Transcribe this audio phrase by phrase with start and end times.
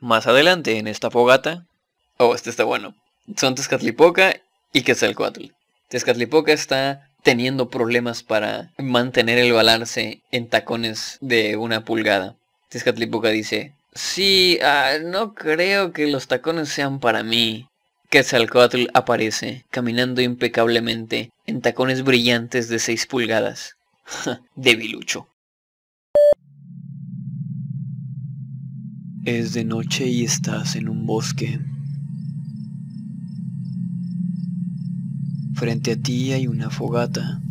[0.00, 1.66] Más adelante en esta fogata...
[2.18, 2.94] Oh, este está bueno.
[3.36, 4.40] Son Tezcatlipoca
[4.72, 5.46] y Quetzalcoatl.
[5.88, 12.36] Tezcatlipoca está teniendo problemas para mantener el balance en tacones de una pulgada.
[12.68, 17.68] Tezcatlipoca dice, sí, ah, no creo que los tacones sean para mí.
[18.10, 23.76] Quetzalcoatl aparece, caminando impecablemente, en tacones brillantes de 6 pulgadas.
[24.54, 25.28] Debilucho.
[29.30, 31.60] Es de noche y estás en un bosque.
[35.54, 37.42] Frente a ti hay una fogata.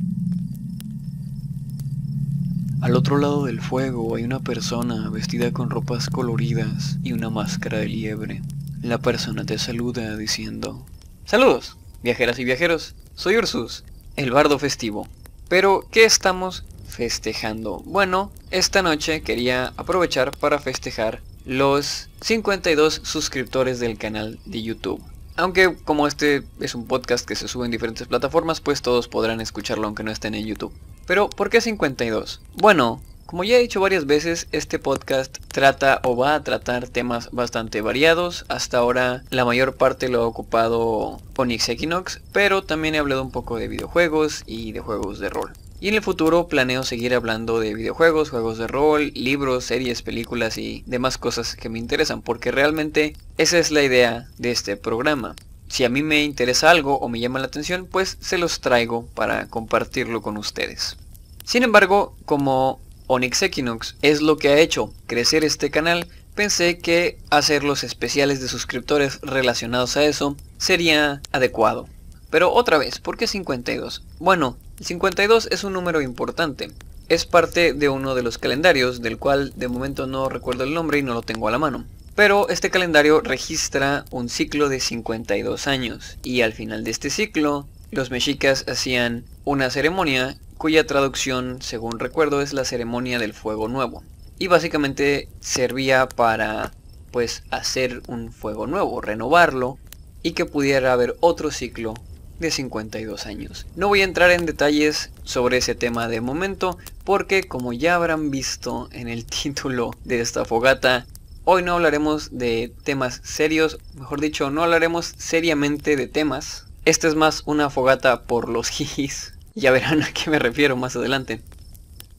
[2.82, 7.78] Al otro lado del fuego hay una persona vestida con ropas coloridas y una máscara
[7.78, 8.42] de liebre.
[8.82, 10.84] La persona te saluda diciendo,
[11.26, 13.84] Saludos, viajeras y viajeros, soy Ursus,
[14.16, 15.08] el bardo festivo.
[15.48, 17.84] Pero, ¿qué estamos festejando?
[17.86, 25.02] Bueno, esta noche quería aprovechar para festejar los 52 suscriptores del canal de YouTube.
[25.38, 29.40] Aunque como este es un podcast que se sube en diferentes plataformas, pues todos podrán
[29.40, 30.74] escucharlo aunque no estén en YouTube.
[31.06, 32.42] Pero, ¿por qué 52?
[32.56, 37.30] Bueno, como ya he dicho varias veces, este podcast trata o va a tratar temas
[37.32, 38.46] bastante variados.
[38.50, 43.32] Hasta ahora la mayor parte lo ha ocupado Onyx Equinox, pero también he hablado un
[43.32, 45.54] poco de videojuegos y de juegos de rol.
[45.80, 50.58] Y en el futuro planeo seguir hablando de videojuegos, juegos de rol, libros, series, películas
[50.58, 55.36] y demás cosas que me interesan, porque realmente esa es la idea de este programa.
[55.70, 59.06] Si a mí me interesa algo o me llama la atención, pues se los traigo
[59.14, 60.98] para compartirlo con ustedes.
[61.46, 67.20] Sin embargo, como Onyx Equinox es lo que ha hecho crecer este canal, pensé que
[67.30, 71.88] hacer los especiales de suscriptores relacionados a eso sería adecuado.
[72.32, 74.04] Pero otra vez, ¿por qué 52?
[74.20, 76.72] Bueno, el 52 es un número importante.
[77.10, 81.00] Es parte de uno de los calendarios, del cual de momento no recuerdo el nombre
[81.00, 81.86] y no lo tengo a la mano.
[82.16, 87.68] Pero este calendario registra un ciclo de 52 años, y al final de este ciclo,
[87.90, 94.04] los mexicas hacían una ceremonia cuya traducción, según recuerdo, es la ceremonia del fuego nuevo.
[94.38, 96.72] Y básicamente servía para,
[97.12, 99.80] pues, hacer un fuego nuevo, renovarlo,
[100.22, 101.96] y que pudiera haber otro ciclo
[102.40, 103.66] de 52 años.
[103.76, 108.32] No voy a entrar en detalles sobre ese tema de momento porque como ya habrán
[108.32, 111.06] visto en el título de esta fogata,
[111.44, 116.66] hoy no hablaremos de temas serios, mejor dicho, no hablaremos seriamente de temas.
[116.86, 120.96] Esta es más una fogata por los jijis, ya verán a qué me refiero más
[120.96, 121.42] adelante.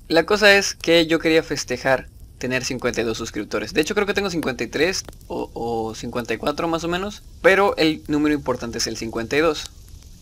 [0.08, 2.08] La cosa es que yo quería festejar
[2.38, 3.74] tener 52 suscriptores.
[3.74, 8.34] De hecho creo que tengo 53 o, o 54 más o menos, pero el número
[8.34, 9.70] importante es el 52.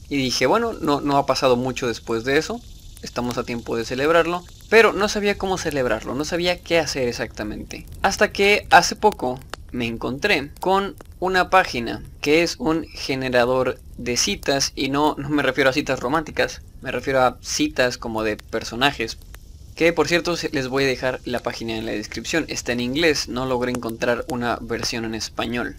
[0.09, 2.61] Y dije, bueno, no, no ha pasado mucho después de eso.
[3.03, 4.45] Estamos a tiempo de celebrarlo.
[4.69, 7.87] Pero no sabía cómo celebrarlo, no sabía qué hacer exactamente.
[8.03, 9.39] Hasta que hace poco
[9.71, 15.43] me encontré con una página que es un generador de citas y no, no me
[15.43, 19.19] refiero a citas románticas, me refiero a citas como de personajes.
[19.77, 23.29] Que por cierto les voy a dejar la página en la descripción, está en inglés,
[23.29, 25.77] no logré encontrar una versión en español.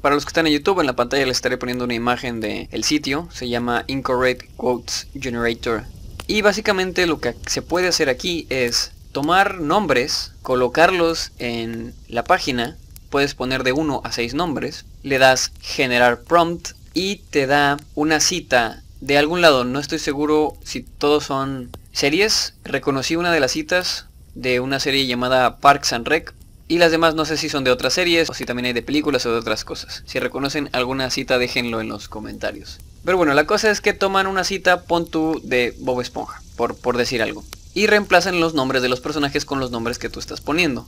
[0.00, 2.68] Para los que están en YouTube, en la pantalla les estaré poniendo una imagen del
[2.70, 3.28] el sitio.
[3.32, 5.84] Se llama Incorrect Quotes Generator.
[6.28, 12.76] Y básicamente lo que se puede hacer aquí es tomar nombres, colocarlos en la página.
[13.10, 14.84] Puedes poner de 1 a 6 nombres.
[15.02, 19.64] Le das generar prompt y te da una cita de algún lado.
[19.64, 22.54] No estoy seguro si todos son series.
[22.62, 24.06] Reconocí una de las citas
[24.36, 26.34] de una serie llamada Parks and Rec
[26.68, 28.82] y las demás no sé si son de otras series o si también hay de
[28.82, 30.02] películas o de otras cosas.
[30.06, 32.78] Si reconocen alguna cita déjenlo en los comentarios.
[33.04, 36.76] Pero bueno, la cosa es que toman una cita, pon tú de Bob Esponja, por,
[36.76, 37.42] por decir algo.
[37.72, 40.86] Y reemplazan los nombres de los personajes con los nombres que tú estás poniendo.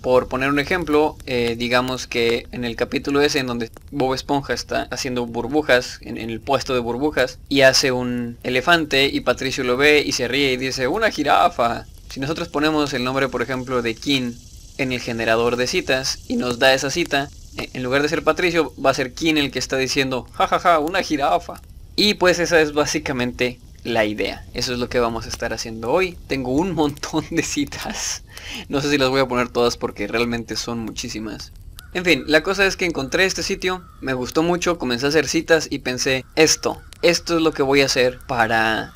[0.00, 4.52] Por poner un ejemplo, eh, digamos que en el capítulo ese en donde Bob Esponja
[4.52, 9.62] está haciendo burbujas, en, en, el puesto de burbujas, y hace un elefante y Patricio
[9.62, 11.86] lo ve y se ríe y dice, una jirafa.
[12.08, 14.32] Si nosotros ponemos el nombre, por ejemplo, de King
[14.78, 17.28] en el generador de citas y nos da esa cita,
[17.58, 20.78] eh, en lugar de ser Patricio, va a ser quien el que está diciendo, jajaja,
[20.78, 21.60] una jirafa.
[21.96, 24.44] Y pues esa es básicamente la idea.
[24.54, 26.16] Eso es lo que vamos a estar haciendo hoy.
[26.26, 28.22] Tengo un montón de citas.
[28.68, 31.52] No sé si las voy a poner todas porque realmente son muchísimas.
[31.94, 35.28] En fin, la cosa es que encontré este sitio, me gustó mucho, comencé a hacer
[35.28, 38.94] citas y pensé, esto, esto es lo que voy a hacer para,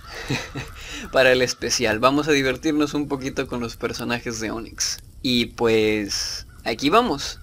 [1.12, 1.98] para el especial.
[1.98, 4.98] Vamos a divertirnos un poquito con los personajes de Onyx.
[5.28, 7.40] Y pues aquí vamos.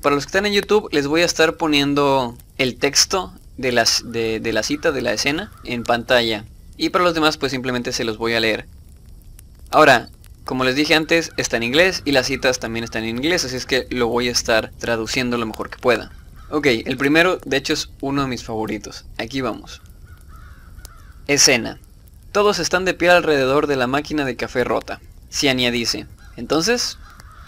[0.00, 4.02] Para los que están en YouTube les voy a estar poniendo el texto de, las,
[4.10, 6.46] de, la cita, de la escena, en pantalla.
[6.78, 8.66] Y para los demás pues simplemente se los voy a leer.
[9.70, 10.08] Ahora,
[10.46, 13.56] Como les dije antes, está en inglés y las citas también están en inglés, así
[13.56, 16.10] es que lo voy a estar traduciendo lo mejor que pueda.
[16.48, 19.04] Ok, el primero de hecho es uno de mis favoritos.
[19.18, 19.82] Aquí vamos.
[21.26, 21.78] Escena.
[22.32, 25.02] Todos están de pie alrededor de la máquina de café rota.
[25.30, 26.06] Ciania dice,
[26.38, 26.96] entonces,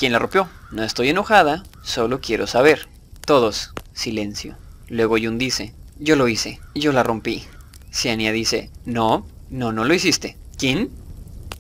[0.00, 0.48] ¿quién la rompió?
[0.70, 2.88] No estoy enojada, solo quiero saber.
[3.26, 4.56] Todos, silencio.
[4.88, 7.44] Luego Yun dice, yo lo hice, yo la rompí.
[7.92, 10.38] Ciania dice, no, no, no lo hiciste.
[10.56, 10.88] ¿Quién?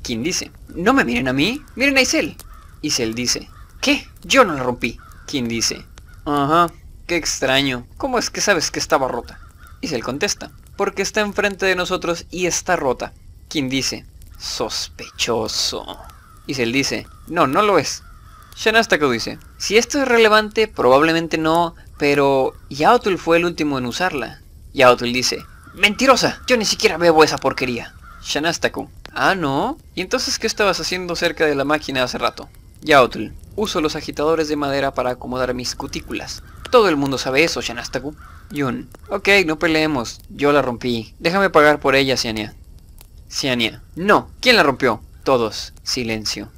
[0.02, 2.34] ¿Quién dice, no me miren a mí, miren a Isel.
[2.80, 3.50] Isel dice,
[3.82, 4.08] ¿qué?
[4.22, 4.96] Yo no la rompí.
[5.26, 5.84] ¿Quién dice,
[6.24, 6.72] ajá,
[7.06, 9.38] qué extraño, ¿cómo es que sabes que estaba rota?
[9.82, 13.12] Isel contesta, porque está enfrente de nosotros y está rota.
[13.50, 14.06] ¿Quién dice,
[14.38, 15.98] sospechoso.
[16.46, 18.02] Isel dice, no, no lo es.
[18.56, 24.40] Shanastako dice, si esto es relevante, probablemente no, pero Yaotul fue el último en usarla.
[24.74, 25.38] Yaotul dice,
[25.74, 27.94] mentirosa, yo ni siquiera bebo esa porquería.
[28.22, 32.48] Shanastaku, ah no, ¿y entonces qué estabas haciendo cerca de la máquina hace rato?
[32.82, 36.42] Yaotul, uso los agitadores de madera para acomodar mis cutículas.
[36.70, 38.14] Todo el mundo sabe eso, Shanastaku.
[38.50, 41.14] Yun, ok, no peleemos, yo la rompí.
[41.18, 42.54] Déjame pagar por ella, Siania.
[43.28, 45.02] Siania, no, ¿quién la rompió?
[45.24, 46.50] Todos, silencio.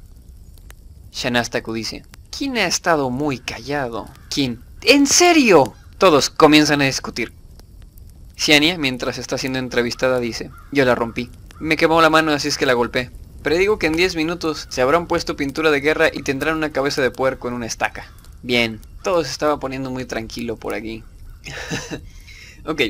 [1.12, 2.04] Shanastaku dice,
[2.36, 4.08] ¿quién ha estado muy callado?
[4.30, 4.60] ¿Quién?
[4.82, 5.74] ¿En serio?
[5.98, 7.32] Todos comienzan a discutir.
[8.34, 11.30] Siania, mientras está siendo entrevistada, dice, yo la rompí.
[11.60, 13.10] Me quemó la mano así es que la golpeé.
[13.42, 17.02] Predigo que en 10 minutos se habrán puesto pintura de guerra y tendrán una cabeza
[17.02, 18.10] de puerco en una estaca.
[18.42, 21.04] Bien, todo se estaba poniendo muy tranquilo por aquí.
[22.64, 22.80] ok,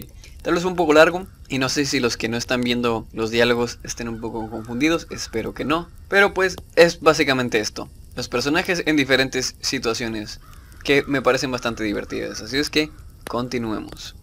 [0.42, 3.30] tal vez un poco largo y no sé si los que no están viendo los
[3.30, 5.88] diálogos estén un poco confundidos, espero que no.
[6.08, 7.90] Pero pues es básicamente esto.
[8.14, 10.38] Los personajes en diferentes situaciones
[10.84, 12.90] que me parecen bastante divertidas, así es que
[13.26, 14.14] continuemos.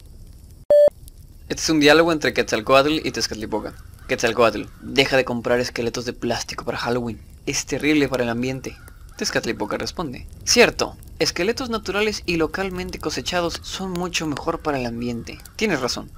[1.47, 3.73] Este es un diálogo entre Quetzalcoatl y Tezcatlipoca.
[4.07, 7.19] Quetzalcoatl, deja de comprar esqueletos de plástico para Halloween.
[7.47, 8.77] Es terrible para el ambiente.
[9.17, 15.39] Tezcatlipoca responde, cierto, esqueletos naturales y localmente cosechados son mucho mejor para el ambiente.
[15.55, 16.11] Tienes razón.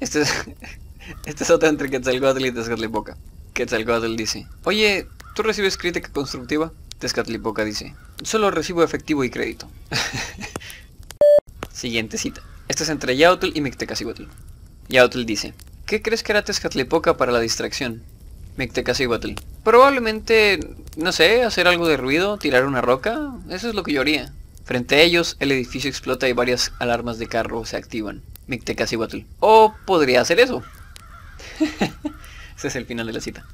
[0.00, 0.34] Este es,
[1.26, 3.16] este es otro entre Quetzalcoatl y Tezcatlipoca.
[3.54, 5.06] Quetzalcoatl dice, oye,
[5.36, 6.72] ¿tú recibes crítica constructiva?
[6.98, 9.68] Tezcatlipoca dice, solo recibo efectivo y crédito.
[11.72, 12.40] Siguiente cita.
[12.68, 14.24] Este es entre Yautl y Mictecacihuatl.
[14.88, 15.52] Yautl dice,
[15.84, 18.02] ¿qué crees que hará Tezcatlipoca para la distracción?
[18.56, 20.58] Mictecacihuatl, probablemente,
[20.96, 24.32] no sé, hacer algo de ruido, tirar una roca, eso es lo que yo haría.
[24.64, 28.22] Frente a ellos, el edificio explota y varias alarmas de carro se activan.
[28.46, 30.62] Mictecacihuatl, o podría hacer eso.
[32.56, 33.44] Ese es el final de la cita.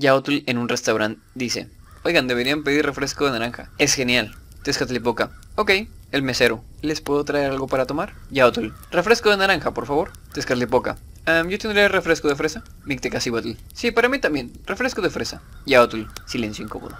[0.00, 1.68] Yautl en un restaurante dice,
[2.04, 3.70] oigan, deberían pedir refresco de naranja.
[3.76, 4.34] Es genial.
[4.62, 5.72] Tezcatlipoca, ok,
[6.10, 8.14] el mesero, ¿les puedo traer algo para tomar?
[8.30, 10.12] Yautl, refresco de naranja, por favor.
[10.32, 12.64] Tezcatlipoca, um, yo tendría refresco de fresa.
[12.86, 15.42] Mictecacihuatl, sí, para mí también, refresco de fresa.
[15.66, 16.96] Yautl, silencio incómodo.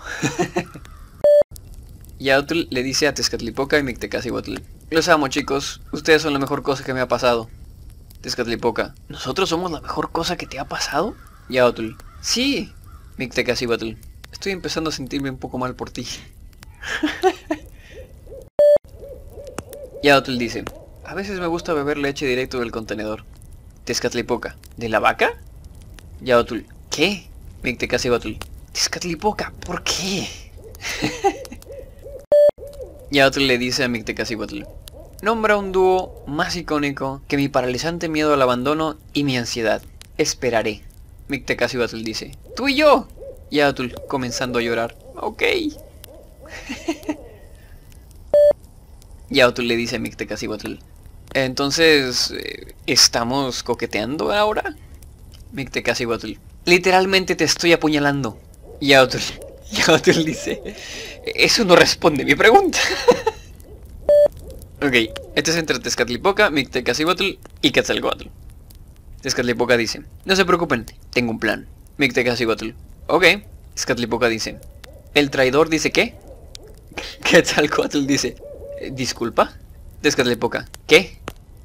[2.18, 4.56] Yautl le dice a Tezcatlipoca y Mictecacihuatl,
[4.90, 7.48] los amo chicos, ustedes son la mejor cosa que me ha pasado.
[8.20, 11.14] Tezcatlipoca, ¿nosotros somos la mejor cosa que te ha pasado?
[11.48, 12.74] Yautl, sí.
[13.20, 13.92] Mictecacihuatl,
[14.32, 16.06] estoy empezando a sentirme un poco mal por ti.
[20.02, 20.64] Yautl dice,
[21.04, 23.24] a veces me gusta beber leche directo del contenedor.
[23.84, 25.34] Tezcatlipoca, ¿de la vaca?
[26.22, 27.26] Yautl, ¿qué?
[27.62, 28.36] Mictecacihuatl,
[28.72, 30.26] Tezcatlipoca, ¿por qué?
[33.10, 34.62] Yautl le dice a Mictecacihuatl,
[35.20, 39.82] nombra un dúo más icónico que mi paralizante miedo al abandono y mi ansiedad.
[40.16, 40.84] Esperaré.
[41.30, 43.08] Mictecacihuatl dice, ¡tú y yo!
[43.50, 45.42] Yautl comenzando a llorar, ok.
[49.30, 50.74] Yautl le dice a Mictecacihuatl,
[51.32, 54.76] entonces, eh, ¿estamos coqueteando ahora?
[55.52, 56.32] Mictecacihuatl,
[56.64, 58.36] literalmente te estoy apuñalando.
[58.80, 59.18] Yautl,
[59.70, 60.60] Yautl dice,
[61.24, 62.78] eso no responde mi pregunta.
[64.82, 64.94] ok,
[65.36, 68.26] este es entre Tezcatlipoca, Mictecacihuatl y Quetzalcoatl.
[69.22, 71.66] Tezcatlipoca dice, no se preocupen, tengo un plan.
[71.98, 72.70] Mictecacihuatl,
[73.06, 73.24] ok.
[73.74, 74.58] Tezcatlipoca dice,
[75.14, 76.14] ¿el traidor dice qué?
[77.24, 78.36] Quetzalcoatl dice,
[78.92, 79.52] ¿disculpa?
[80.00, 81.18] Tezcatlipoca, ¿qué?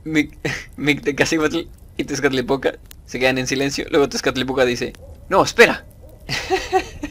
[0.76, 1.62] Mictecacihuatl
[1.98, 3.86] y Tezcatlipoca se quedan en silencio.
[3.90, 4.94] Luego Tezcatlipoca dice,
[5.30, 5.86] no, espera.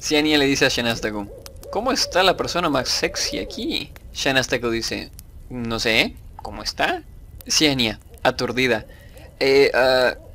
[0.00, 1.28] Ciania le dice a Shanastaku,
[1.70, 3.92] ¿cómo está la persona más sexy aquí?
[4.12, 5.10] Shanastaku dice,
[5.48, 7.02] no sé, ¿cómo está?
[7.48, 8.86] Ciania, aturdida.
[9.38, 10.30] Eh, uh,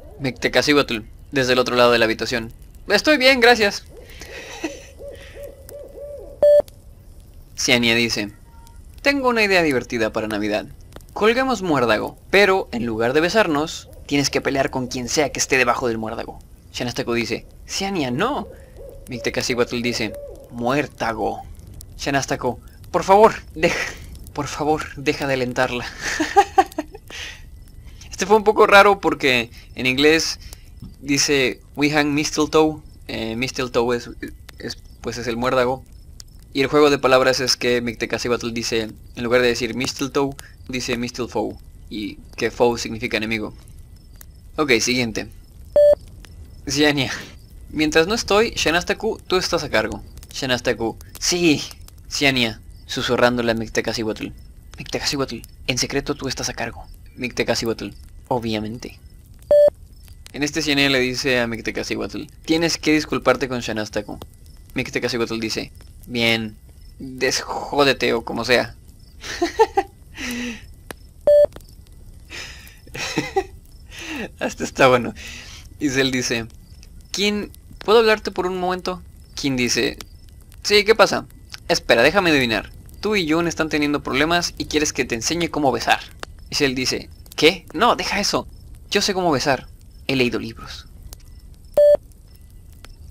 [1.32, 2.54] desde el otro lado de la habitación.
[2.88, 3.84] Estoy bien, gracias.
[7.58, 8.32] Ciania dice,
[9.02, 10.66] tengo una idea divertida para Navidad.
[11.14, 15.58] Colgamos muérdago, pero en lugar de besarnos, tienes que pelear con quien sea que esté
[15.58, 16.40] debajo del muérdago.
[16.74, 18.48] Shanastaku dice, Ciania, no.
[19.08, 20.14] Mictecacihuatl dice,
[20.52, 21.44] muértago.
[21.98, 22.60] Shanastaku,
[22.92, 23.94] por favor, deja,
[24.34, 25.86] por favor, deja de alentarla.
[28.16, 30.40] este fue un poco raro porque en inglés
[31.02, 32.78] dice We hang mistletoe.
[33.10, 34.10] Eh, mistletoe es,
[34.58, 35.84] es, pues es el muérdago.
[36.54, 40.34] Y el juego de palabras es que Mictecacihuatl dice, en lugar de decir mistletoe,
[40.70, 41.58] dice mistletoe.
[41.90, 43.54] Y que foe significa enemigo.
[44.56, 45.28] Ok, siguiente.
[46.70, 47.12] Ziania.
[47.70, 50.02] Mientras no estoy, Shanastaku, tú estás a cargo.
[50.32, 50.96] Shanastaku.
[51.20, 51.62] Sí.
[52.10, 52.62] Ziania.
[52.86, 54.28] Susurrándole a Mictecacihuatl.
[54.78, 56.88] Mictecacihuatl, en secreto tú estás a cargo.
[57.16, 57.90] Mictecacihuatl.
[58.28, 59.00] Obviamente.
[60.34, 64.20] En este Ciania le dice a Mictecacihuatl, tienes que disculparte con Shanastaku.
[64.74, 65.72] Mictecacihuatl dice,
[66.08, 66.58] bien,
[67.00, 68.76] desjódete o como sea.
[74.40, 75.14] Hasta está bueno.
[75.80, 76.48] Isel dice,
[77.12, 77.52] ¿quién...
[77.80, 79.02] ¿Puedo hablarte por un momento?
[79.36, 79.98] ¿Quién dice,
[80.64, 81.28] sí, ¿qué pasa?
[81.68, 82.72] Espera, déjame adivinar.
[83.00, 86.00] Tú y Jun están teniendo problemas y quieres que te enseñe cómo besar.
[86.50, 87.66] Isel dice, ¿qué?
[87.74, 88.48] No, deja eso.
[88.92, 89.68] Yo sé cómo besar.
[90.08, 90.88] He leído libros.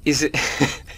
[0.05, 0.33] Isel,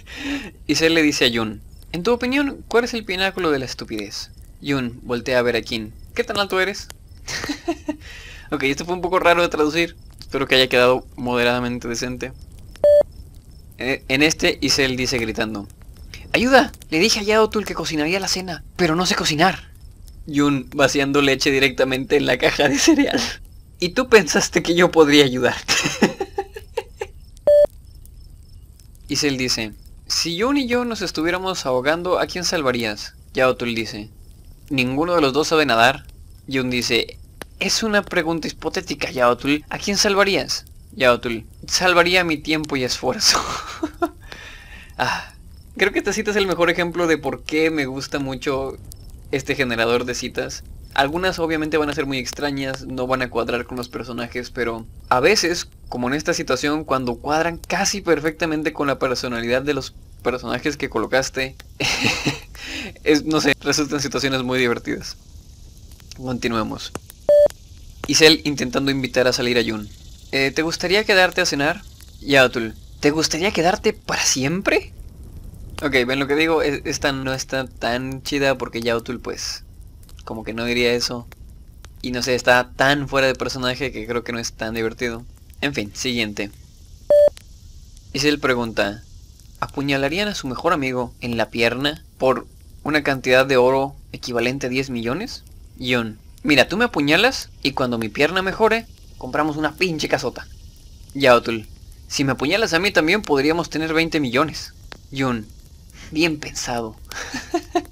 [0.66, 1.62] Isel le dice a Jun,
[1.92, 4.30] en tu opinión, ¿cuál es el pináculo de la estupidez?
[4.62, 5.92] Jun voltea a ver a Kim.
[6.14, 6.88] ¿Qué tan alto eres?
[8.50, 9.96] ok, esto fue un poco raro de traducir.
[10.20, 12.32] Espero que haya quedado moderadamente decente.
[13.78, 15.68] Eh, en este, Isel dice gritando.
[16.32, 16.72] ¡Ayuda!
[16.90, 19.70] Le dije a Yaotul que cocinaría la cena, pero no sé cocinar.
[20.26, 23.20] Yun vaciando leche directamente en la caja de cereal.
[23.78, 25.74] Y tú pensaste que yo podría ayudarte.
[29.08, 29.72] Isel dice,
[30.08, 33.14] si Yun y yo nos estuviéramos ahogando, ¿a quién salvarías?
[33.34, 34.10] Yaotul dice,
[34.70, 36.06] ninguno de los dos sabe nadar.
[36.48, 37.18] Yun dice,
[37.60, 39.64] es una pregunta hipotética, Yaotul.
[39.68, 40.64] ¿A quién salvarías?
[40.92, 43.38] Yaotul, salvaría mi tiempo y esfuerzo.
[44.98, 45.32] ah,
[45.76, 48.76] creo que esta cita es el mejor ejemplo de por qué me gusta mucho
[49.30, 50.64] este generador de citas.
[50.94, 54.86] Algunas obviamente van a ser muy extrañas, no van a cuadrar con los personajes, pero
[55.10, 59.94] a veces, como en esta situación, cuando cuadran casi perfectamente con la personalidad de los
[60.22, 61.54] personajes que colocaste,
[63.04, 65.16] es, no sé, resultan situaciones muy divertidas.
[66.16, 66.92] Continuemos.
[68.06, 69.88] Isel intentando invitar a salir a Jun.
[70.32, 71.82] Eh, ¿Te gustaría quedarte a cenar?
[72.20, 72.74] Yaotul.
[73.00, 74.92] ¿Te gustaría quedarte para siempre?
[75.82, 79.62] Ok, ven lo que digo, e, esta no está tan chida porque Yaotul pues
[80.24, 81.26] como que no diría eso.
[82.00, 85.24] Y no sé, está tan fuera de personaje que creo que no es tan divertido.
[85.60, 86.50] En fin, siguiente.
[88.12, 89.02] Isel pregunta,
[89.60, 92.46] ¿apuñalarían a su mejor amigo en la pierna por
[92.82, 95.44] una cantidad de oro equivalente a 10 millones?
[95.78, 98.86] Yun, mira, tú me apuñalas y cuando mi pierna mejore,
[99.18, 100.46] compramos una pinche casota.
[101.14, 101.66] Yaotul,
[102.08, 104.72] si me apuñalas a mí también podríamos tener 20 millones.
[105.10, 105.46] Yun,
[106.10, 106.96] bien pensado.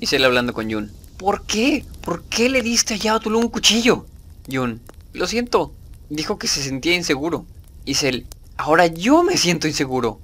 [0.00, 0.92] Isel hablando con Yun.
[1.16, 1.84] ¿Por qué?
[2.02, 4.06] ¿Por qué le diste a Yaotul un cuchillo?
[4.46, 4.80] Yun,
[5.12, 5.72] lo siento.
[6.10, 7.46] Dijo que se sentía inseguro.
[7.84, 10.20] Isel, ahora yo me siento inseguro.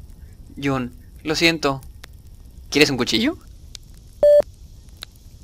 [0.57, 0.93] Yun,
[1.23, 1.81] lo siento.
[2.71, 3.39] ¿Quieres un cuchillo?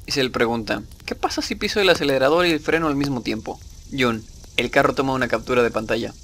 [0.07, 3.59] Isel pregunta, ¿qué pasa si piso el acelerador y el freno al mismo tiempo?
[3.91, 4.25] Yun,
[4.57, 6.15] el carro toma una captura de pantalla.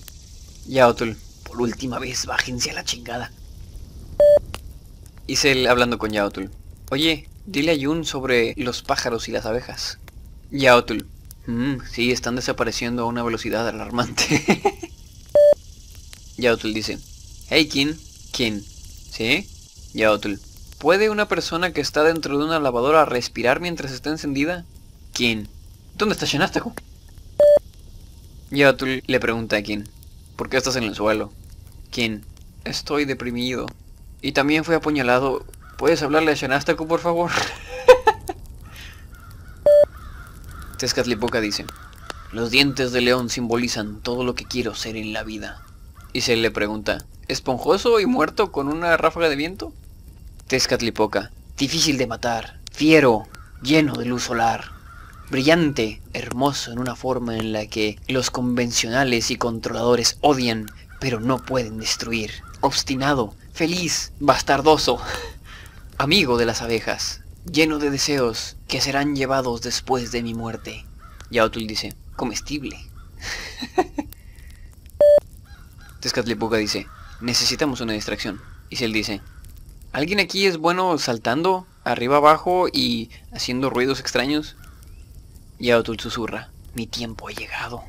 [0.66, 3.32] Yaotul, por última vez, bájense a la chingada.
[5.26, 6.50] Isel hablando con Yaotul.
[6.90, 9.98] Oye, dile a Yun sobre los pájaros y las abejas.
[10.50, 11.06] Yaotul.
[11.46, 14.44] Mmm, sí, están desapareciendo a una velocidad alarmante.
[16.36, 16.98] Yaotul dice.
[17.48, 17.98] Hey, Kin.
[18.32, 18.64] Kin.
[19.10, 19.48] ¿Sí?
[19.94, 20.40] Yaotul.
[20.78, 24.64] ¿Puede una persona que está dentro de una lavadora respirar mientras está encendida?
[25.12, 25.48] Kin.
[25.94, 26.74] ¿Dónde está Shanastaku?
[28.50, 29.88] Yaotul le pregunta a Kin.
[30.36, 31.32] ¿Por qué estás en el suelo?
[31.90, 32.24] Kin.
[32.64, 33.66] Estoy deprimido.
[34.22, 35.44] Y también fue apuñalado.
[35.76, 37.32] ¿Puedes hablarle a Shanastaku, por favor?
[40.78, 41.66] Tezcatlipoca dice.
[42.30, 45.60] Los dientes de león simbolizan todo lo que quiero ser en la vida.
[46.12, 47.04] Y se le pregunta.
[47.26, 49.72] ¿Esponjoso y muerto con una ráfaga de viento?
[50.46, 51.32] Tezcatlipoca.
[51.58, 52.60] Difícil de matar.
[52.70, 53.24] Fiero.
[53.60, 54.66] Lleno de luz solar.
[55.30, 56.00] Brillante.
[56.12, 61.78] Hermoso en una forma en la que los convencionales y controladores odian, pero no pueden
[61.78, 62.30] destruir.
[62.60, 63.34] Obstinado.
[63.52, 64.12] Feliz.
[64.18, 64.98] Bastardoso.
[65.98, 67.20] Amigo de las abejas.
[67.44, 70.86] Lleno de deseos que serán llevados después de mi muerte.
[71.30, 71.94] Yaotul dice.
[72.16, 72.78] Comestible.
[76.00, 76.86] Tezcatlipoca dice.
[77.20, 78.40] Necesitamos una distracción.
[78.70, 79.20] Y él dice.
[79.92, 84.56] ¿Alguien aquí es bueno saltando arriba abajo y haciendo ruidos extraños?
[85.58, 87.84] Y susurra, mi tiempo ha llegado.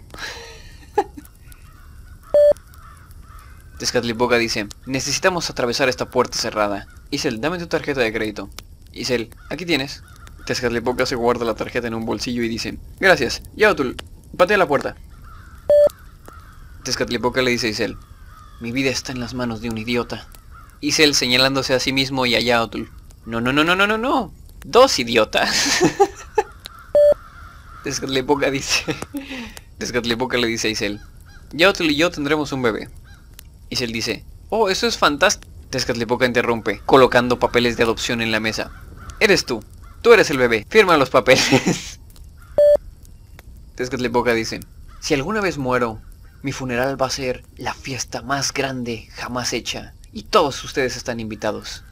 [3.84, 6.88] Tezcatlipoca dice, necesitamos atravesar esta puerta cerrada.
[7.12, 8.50] Isel, dame tu tarjeta de crédito.
[8.94, 10.04] Isel, aquí tienes.
[10.46, 13.98] Tezcatlipoca se guarda la tarjeta en un bolsillo y dice, gracias, Yaotul,
[14.38, 14.96] patea la puerta.
[16.86, 17.98] Tezcatlipoca le dice a Isel,
[18.62, 20.30] mi vida está en las manos de un idiota.
[20.80, 22.90] Isel señalándose a sí mismo y a Yaotul,
[23.26, 25.82] no, no, no, no, no, no, no, dos idiotas.
[27.84, 28.96] Tezcatlipoca dice,
[29.78, 31.02] Tezcatlipoca le dice a Isel,
[31.52, 32.88] Yaotul y yo tendremos un bebé.
[33.74, 35.52] Isel dice, oh, eso es fantástico.
[35.72, 38.72] Tezcatlipoca interrumpe, colocando papeles de adopción en la mesa.
[39.20, 39.64] Eres tú,
[40.04, 42.00] tú eres el bebé, firma los papeles.
[43.76, 44.60] Tezcatlipoca dice,
[45.00, 46.00] si alguna vez muero,
[46.44, 51.20] mi funeral va a ser la fiesta más grande jamás hecha, y todos ustedes están
[51.20, 51.84] invitados.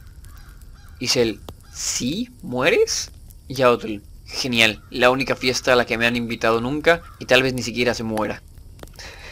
[1.00, 1.40] Isel,
[1.74, 2.30] ¿sí?
[2.42, 3.10] ¿Mueres?
[3.48, 3.96] Yaotl,
[4.26, 7.64] genial, la única fiesta a la que me han invitado nunca, y tal vez ni
[7.64, 8.40] siquiera se muera.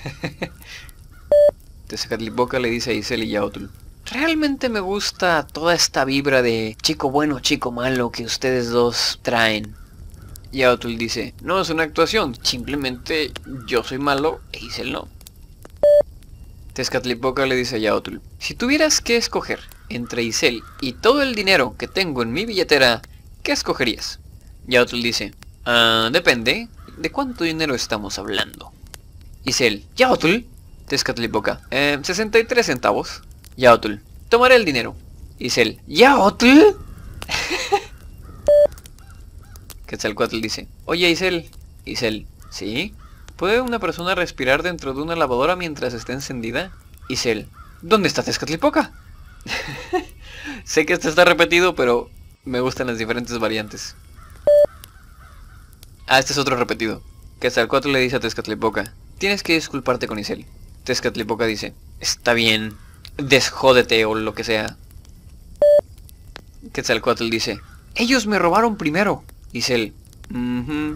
[1.90, 3.64] Tezcatlipoca le dice a Isel y Yaotl,
[4.06, 9.74] Realmente me gusta toda esta vibra de chico bueno, chico malo que ustedes dos traen.
[10.52, 13.32] Y Autul dice, no es una actuación, simplemente
[13.66, 15.08] yo soy malo e Isel no.
[16.74, 21.74] Tezcatlipoca le dice a Yaotul, si tuvieras que escoger entre Isel y todo el dinero
[21.76, 23.02] que tengo en mi billetera,
[23.42, 24.20] ¿qué escogerías?
[24.68, 28.70] Yaotul dice, ah, depende de cuánto dinero estamos hablando.
[29.44, 30.46] Isel, Yaotul,
[30.90, 33.22] Tezcatlipoca, eh, 63 centavos.
[33.56, 34.96] Yaotul, tomaré el dinero.
[35.38, 36.76] Isel, ¿Yaotul?
[39.86, 41.48] Quetzalcoatl dice, oye Isel.
[41.84, 42.92] Isel, ¿sí?
[43.36, 46.72] ¿Puede una persona respirar dentro de una lavadora mientras está encendida?
[47.08, 47.46] Isel,
[47.82, 48.90] ¿dónde está Tezcatlipoca?
[50.64, 52.10] sé que esto está repetido, pero
[52.44, 53.94] me gustan las diferentes variantes.
[56.08, 57.00] Ah, este es otro repetido.
[57.38, 60.46] Quetzalcoatl le dice a Tezcatlipoca, tienes que disculparte con Isel.
[60.90, 62.76] Tezcatlipoca dice, está bien,
[63.16, 64.76] desjódete o lo que sea.
[66.72, 67.60] Quetzalcoatl dice,
[67.94, 69.22] ellos me robaron primero.
[69.52, 69.94] Dice él,
[70.34, 70.94] uh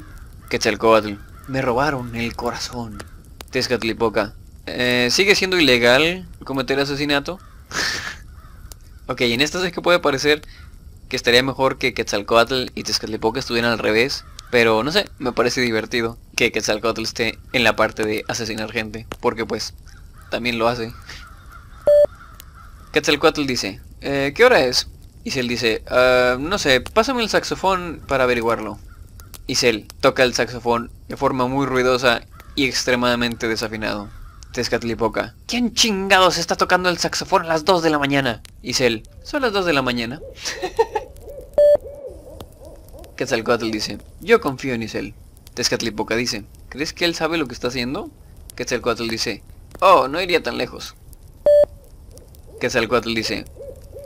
[0.50, 1.12] Quetzalcoatl,
[1.46, 3.04] me robaron el corazón.
[3.52, 4.34] Tezcatlipoca,
[4.66, 7.38] eh, ¿sigue siendo ilegal cometer asesinato?
[9.06, 10.42] ok, en esta es que puede parecer
[11.08, 14.24] que estaría mejor que Quetzalcoatl y Tezcatlipoca estuvieran al revés.
[14.54, 19.04] Pero no sé, me parece divertido que Quetzalcoatl esté en la parte de asesinar gente.
[19.18, 19.74] Porque pues,
[20.34, 20.92] también lo hace.
[22.90, 24.88] Quetzalcoatl dice, eh, ¿qué hora es?
[25.22, 28.80] Isel dice, ah, no sé, pásame el saxofón para averiguarlo.
[29.46, 32.22] Isel toca el saxofón de forma muy ruidosa
[32.56, 34.08] y extremadamente desafinado.
[34.52, 38.42] Tezcatlipoca, ¿quién chingados está tocando el saxofón a las 2 de la mañana?
[38.60, 40.20] Isel, son las 2 de la mañana.
[43.16, 45.14] Quetzalcoatl dice, yo confío en Isel.
[45.54, 48.10] Tezcatlipoca dice, ¿crees que él sabe lo que está haciendo?
[48.56, 49.42] Quetzalcoatl dice,
[49.84, 50.94] oh, no iría tan lejos.
[52.58, 53.44] Quetzalcoatl dice,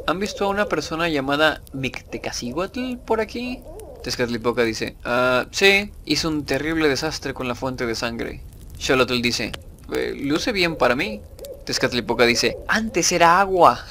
[0.07, 3.61] ¿han visto a una persona llamada Mictecacihuatl por aquí?
[4.03, 8.41] Tezcatlipoca dice, ah, sí, hizo un terrible desastre con la fuente de sangre.
[8.79, 9.53] Xolotl dice,
[9.93, 11.21] eh, luce bien para mí.
[11.64, 13.85] Tezcatlipoca dice, antes era agua.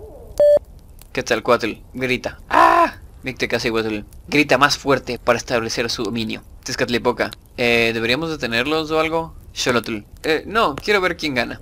[1.12, 2.99] Quetzalcoatl grita, ¡ah!
[3.22, 6.42] Mictecacihuatl grita más fuerte para establecer su dominio.
[6.64, 9.34] Tezcatlipoca, eh, ¿deberíamos detenerlos o algo?
[9.54, 11.60] Xolotl, eh, no, quiero ver quién gana.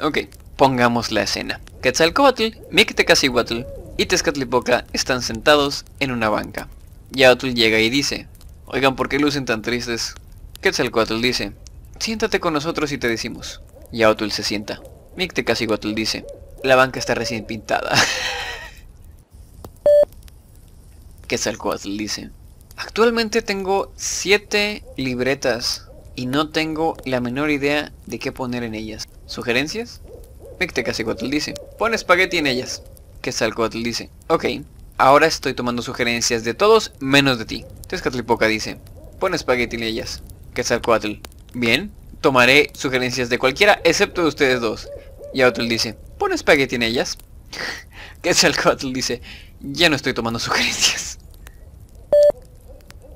[0.00, 0.18] Ok,
[0.56, 1.60] pongamos la escena.
[1.82, 3.62] Quetzalcoatl, Mictecacihuatl
[3.96, 6.68] y Tezcatlipoca están sentados en una banca.
[7.10, 8.28] Yautl llega y dice,
[8.66, 10.14] oigan, ¿por qué lucen tan tristes?
[10.60, 11.52] Quetzalcoatl dice,
[11.98, 13.60] siéntate con nosotros y te decimos.
[13.90, 14.80] Yautl se sienta.
[15.16, 16.26] Mictecacihuatl dice,
[16.62, 17.90] la banca está recién pintada.
[21.26, 22.30] Quetzalcoatl dice,
[22.76, 29.08] actualmente tengo siete libretas y no tengo la menor idea de qué poner en ellas.
[29.26, 30.00] ¿Sugerencias?
[30.58, 32.82] Mictecacihuatl dice, pon espagueti en ellas.
[33.20, 34.44] Quetzalcoatl dice, ok,
[34.96, 37.64] ahora estoy tomando sugerencias de todos menos de ti.
[37.86, 38.78] Tezcatlipoca dice,
[39.20, 40.22] pon espagueti en ellas.
[40.54, 41.20] Quetzalcoatl,
[41.54, 44.88] bien, tomaré sugerencias de cualquiera excepto de ustedes dos.
[45.32, 47.18] Y Yautl dice, pon espagueti en ellas.
[48.22, 49.22] Quetzalcoatl dice,
[49.60, 51.18] ya no estoy tomando sugerencias.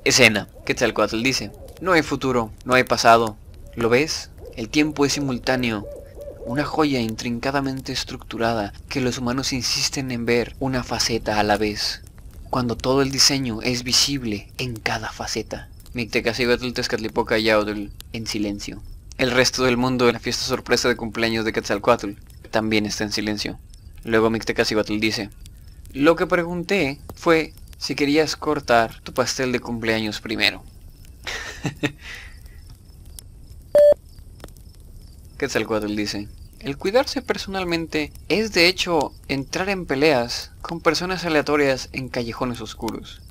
[0.03, 0.49] Escena.
[0.65, 1.51] Quetzalcoatl dice,
[1.81, 3.37] no hay futuro, no hay pasado.
[3.75, 4.29] ¿Lo ves?
[4.55, 5.87] El tiempo es simultáneo
[6.45, 12.01] una joya intrincadamente estructurada que los humanos insisten en ver una faceta a la vez,
[12.49, 15.69] cuando todo el diseño es visible en cada faceta.
[15.93, 18.81] Mictecacihuatl Tezcatlipoca Yautl en silencio.
[19.17, 22.13] El resto del mundo en la fiesta sorpresa de cumpleaños de Quetzalcoatl
[22.51, 23.59] también está en silencio.
[24.03, 25.29] Luego Mictecacihuatl dice,
[25.93, 30.63] lo que pregunté fue si querías cortar tu pastel de cumpleaños primero.
[35.37, 36.27] Quetzalcoatl dice,
[36.59, 43.21] el cuidarse personalmente es de hecho entrar en peleas con personas aleatorias en callejones oscuros.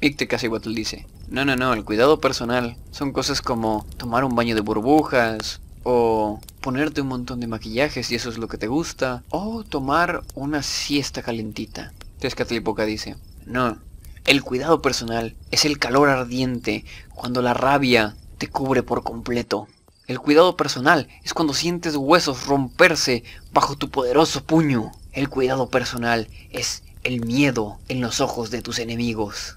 [0.00, 4.60] Mictecacihuatl dice, no, no, no, el cuidado personal son cosas como tomar un baño de
[4.60, 9.64] burbujas, o ponerte un montón de maquillajes si eso es lo que te gusta, o
[9.64, 11.92] tomar una siesta calentita.
[12.22, 13.78] Tezcatlipoca dice, no,
[14.26, 19.66] el cuidado personal es el calor ardiente cuando la rabia te cubre por completo.
[20.06, 24.92] El cuidado personal es cuando sientes huesos romperse bajo tu poderoso puño.
[25.10, 29.56] El cuidado personal es el miedo en los ojos de tus enemigos.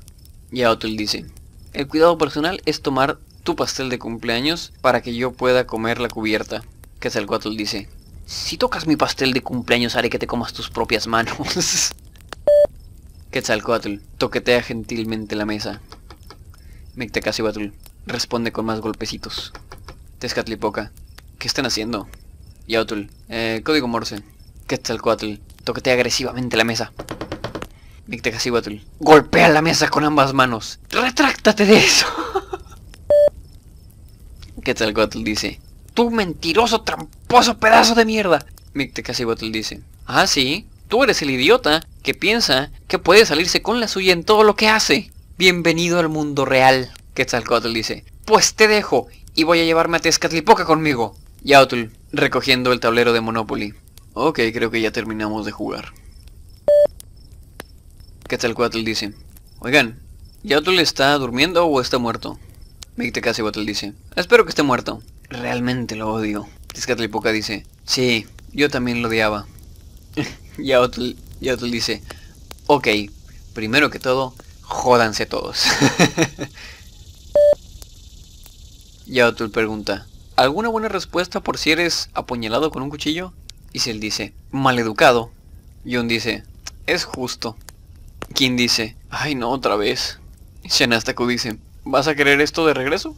[0.50, 1.28] Yaotl dice,
[1.74, 6.10] el cuidado personal es tomar tu pastel de cumpleaños para que yo pueda comer la
[6.10, 6.64] cubierta.
[7.00, 7.90] Quetzalcoatl dice,
[8.26, 11.94] si tocas mi pastel de cumpleaños haré que te comas tus propias manos.
[13.36, 15.82] Quetzalcoatl toquetea gentilmente la mesa.
[16.96, 17.68] Mictecacihuatl
[18.06, 19.52] responde con más golpecitos.
[20.20, 20.94] Tezcatlipoca,
[21.38, 22.08] ¿qué están haciendo?
[22.66, 24.24] Yautl, eh, código Morse.
[24.68, 25.34] Quetzalcoatl,
[25.66, 26.94] toquetea agresivamente la mesa.
[28.08, 30.80] Mictecacihuatl, golpea la mesa con ambas manos.
[30.90, 32.08] ¡Retráctate de eso!
[34.64, 35.60] Quetzalcoatl dice,
[35.94, 38.46] ¡Tú mentiroso, tramposo pedazo de mierda!
[38.72, 43.90] Mictecacihuatl dice, Ah, sí, tú eres el idiota que piensa que puede salirse con la
[43.90, 45.12] suya en todo lo que hace.
[45.38, 46.90] Bienvenido al mundo real.
[47.16, 51.14] Quetzalcoatl dice, Pues te dejo y voy a llevarme a Tezcatlipoca conmigo.
[51.44, 53.74] Yautl, recogiendo el tablero de Monopoly.
[54.14, 55.92] Ok, creo que ya terminamos de jugar.
[58.30, 59.12] Quetzalcoatl dice,
[59.60, 60.00] Oigan,
[60.44, 62.40] ¿Yautl está durmiendo o está muerto?
[62.96, 65.04] Mictecacihuatl dice, espero que esté muerto.
[65.28, 66.48] Realmente lo odio.
[66.68, 69.46] Tezcatlipoca dice, sí, yo también lo odiaba.
[70.58, 72.02] Yautl, Yautl dice,
[72.68, 72.88] ok,
[73.54, 75.64] primero que todo, jódanse todos.
[79.08, 83.34] Yautl pregunta, ¿alguna buena respuesta por si eres apuñalado con un cuchillo?
[83.72, 85.32] Y él dice, maleducado.
[85.84, 86.44] Yun dice,
[86.88, 87.58] es justo.
[88.34, 90.20] Quien dice, ay no, otra vez.
[90.64, 93.16] Shanastaku dice, ¿vas a querer esto de regreso?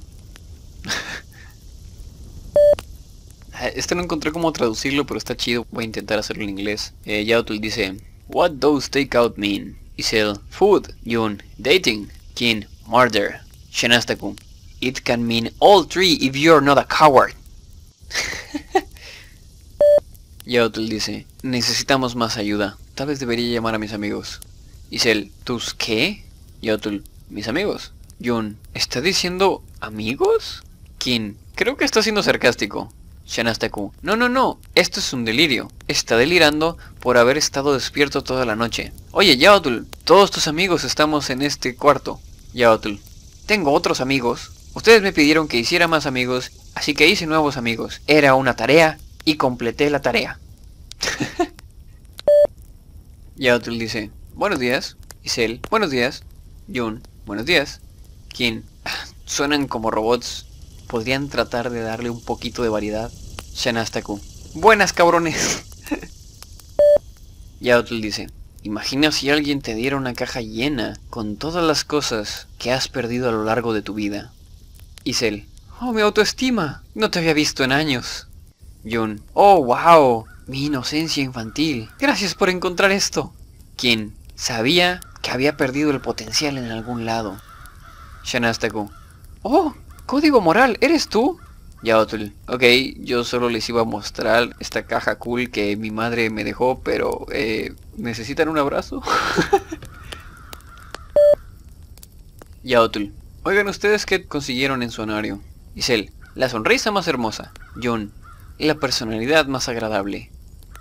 [3.76, 5.66] Este no encontré cómo traducirlo, pero está chido.
[5.72, 6.94] Voy a intentar hacerlo en inglés.
[7.06, 9.78] Eh, Yautl dice, What does takeout mean?
[9.98, 10.94] Isel, food.
[11.04, 12.10] Yun, dating.
[12.36, 13.42] Kin, murder.
[13.72, 14.36] Shanastaku,
[14.80, 17.34] It can mean all three if you're not a coward.
[20.46, 22.78] Yautl dice, necesitamos más ayuda.
[22.96, 24.40] Tal vez debería llamar a mis amigos.
[24.90, 26.24] Isel, ¿tus qué?
[26.62, 26.98] Yautl,
[27.30, 27.92] mis amigos.
[28.20, 30.64] Yun, ¿está diciendo amigos?
[30.98, 32.92] Kin, creo que está siendo sarcástico.
[33.28, 35.70] Shanastaku, no, no, no, esto es un delirio.
[35.88, 38.94] Está delirando por haber estado despierto toda la noche.
[39.12, 42.22] Oye, Yautl, todos tus amigos estamos en este cuarto.
[42.54, 42.96] Yautl,
[43.46, 44.52] tengo otros amigos.
[44.74, 48.02] Ustedes me pidieron que hiciera más amigos, así que hice nuevos amigos.
[48.08, 50.40] Era una tarea y completé la tarea.
[53.36, 54.96] Yautl dice, buenos días.
[55.24, 56.24] Isel, buenos días.
[56.74, 57.82] Jun, buenos días.
[58.30, 58.64] Kin,
[59.26, 60.47] suenan como robots
[60.88, 63.12] podrían tratar de darle un poquito de variedad.
[63.54, 64.20] Shanastaku.
[64.54, 65.64] Buenas cabrones.
[67.60, 68.30] Yautl dice,
[68.64, 73.30] imagina si alguien te diera una caja llena con todas las cosas que has perdido
[73.30, 74.32] a lo largo de tu vida.
[75.04, 75.48] Isel,
[75.80, 78.28] oh mi autoestima, no te había visto en años.
[78.90, 83.34] Jun, oh wow, mi inocencia infantil, gracias por encontrar esto.
[83.76, 87.40] Quien sabía que había perdido el potencial en algún lado.
[88.24, 88.90] Shanastaku,
[89.42, 89.74] oh,
[90.08, 91.38] Código moral, ¿eres tú?
[91.84, 92.64] Yaotl, ok,
[93.00, 97.26] yo solo les iba a mostrar esta caja cool que mi madre me dejó, pero
[97.30, 99.04] eh, ¿necesitan un abrazo?
[102.64, 103.08] Yaotl,
[103.44, 105.42] oigan ustedes qué consiguieron en su honorio.
[105.76, 107.52] Isel, la sonrisa más hermosa.
[107.84, 108.14] John,
[108.60, 110.32] la personalidad más agradable.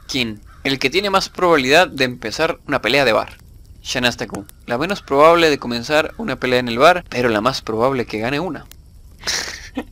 [0.06, 3.38] Kin, el que tiene más probabilidad de empezar una pelea de bar.
[3.82, 8.06] Shanastaku, la menos probable de comenzar una pelea en el bar, pero la más probable
[8.06, 8.66] que gane una.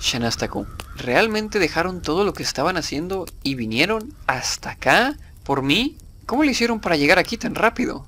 [0.00, 5.96] Shanastaku, ¿realmente dejaron todo lo que estaban haciendo y vinieron hasta acá por mí?
[6.26, 8.06] ¿Cómo le hicieron para llegar aquí tan rápido?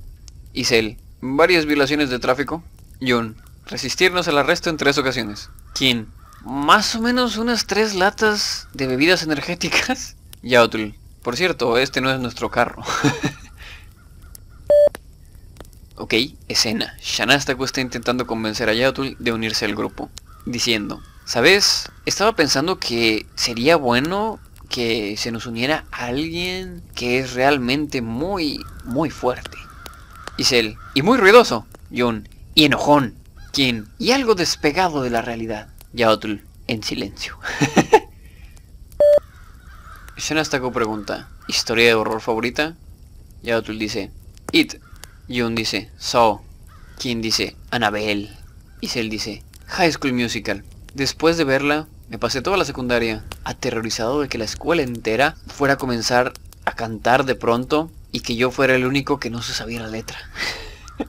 [0.52, 2.62] Isel, varias violaciones de tráfico.
[3.00, 5.50] Jun, resistirnos al arresto en tres ocasiones.
[5.74, 6.08] Kin,
[6.44, 10.16] más o menos unas tres latas de bebidas energéticas.
[10.42, 10.90] Yautl,
[11.22, 12.82] por cierto, este no es nuestro carro.
[16.00, 16.14] Ok,
[16.48, 16.96] escena.
[17.02, 20.08] Shanastaku está intentando convencer a Yatul de unirse al grupo,
[20.46, 21.90] diciendo, ¿sabes?
[22.06, 29.10] Estaba pensando que sería bueno que se nos uniera alguien que es realmente muy, muy
[29.10, 29.58] fuerte.
[30.38, 31.66] Isel, y muy ruidoso.
[31.94, 33.16] Jun, y enojón.
[33.52, 35.68] Kin, y algo despegado de la realidad.
[35.92, 37.38] Yaotul, en silencio.
[40.16, 42.74] Shanastaku pregunta, ¿historia de horror favorita?
[43.42, 44.10] Yaotul dice,
[44.50, 44.76] It.
[45.30, 46.42] Jun dice, So.
[46.98, 48.30] Kim dice, Annabelle.
[48.80, 50.64] Isel dice, High School Musical.
[50.92, 55.74] Después de verla, me pasé toda la secundaria aterrorizado de que la escuela entera fuera
[55.74, 56.32] a comenzar
[56.64, 59.88] a cantar de pronto y que yo fuera el único que no se sabía la
[59.88, 60.18] letra.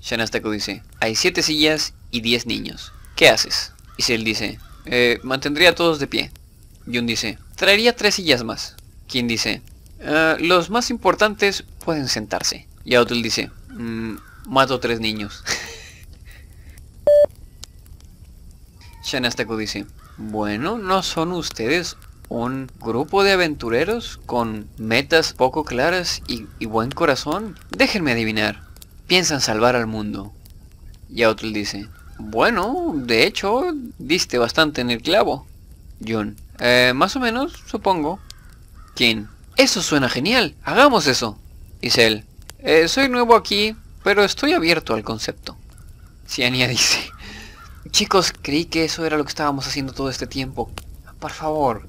[0.00, 2.92] Shanastaku dice, hay siete sillas y diez niños.
[3.14, 3.72] ¿Qué haces?
[3.98, 6.30] Isel dice, eh, mantendría a todos de pie.
[6.86, 8.76] Jun dice, traería tres sillas más.
[9.06, 9.60] Kim dice,
[10.06, 12.66] "Eh, los más importantes pueden sentarse.
[12.84, 14.16] Y dice, "Mm,
[14.46, 15.42] mato tres niños.
[19.04, 21.96] Shanastaku dice, bueno, ¿no son ustedes
[22.28, 27.56] un grupo de aventureros con metas poco claras y, buen corazón?
[27.70, 28.62] Déjenme adivinar,
[29.06, 30.32] piensan salvar al mundo.
[31.08, 31.88] Y dice,
[32.18, 35.46] bueno, de hecho, diste bastante en el clavo.
[36.04, 38.18] Jun, "Eh, más o menos, supongo.
[38.94, 41.38] Kim, eso suena genial, hagamos eso.
[41.80, 42.24] Isel,
[42.58, 45.56] "Eh, soy nuevo aquí, pero estoy abierto al concepto.
[46.28, 47.10] Ciania dice,
[47.90, 50.70] chicos, creí que eso era lo que estábamos haciendo todo este tiempo.
[51.18, 51.86] Por favor.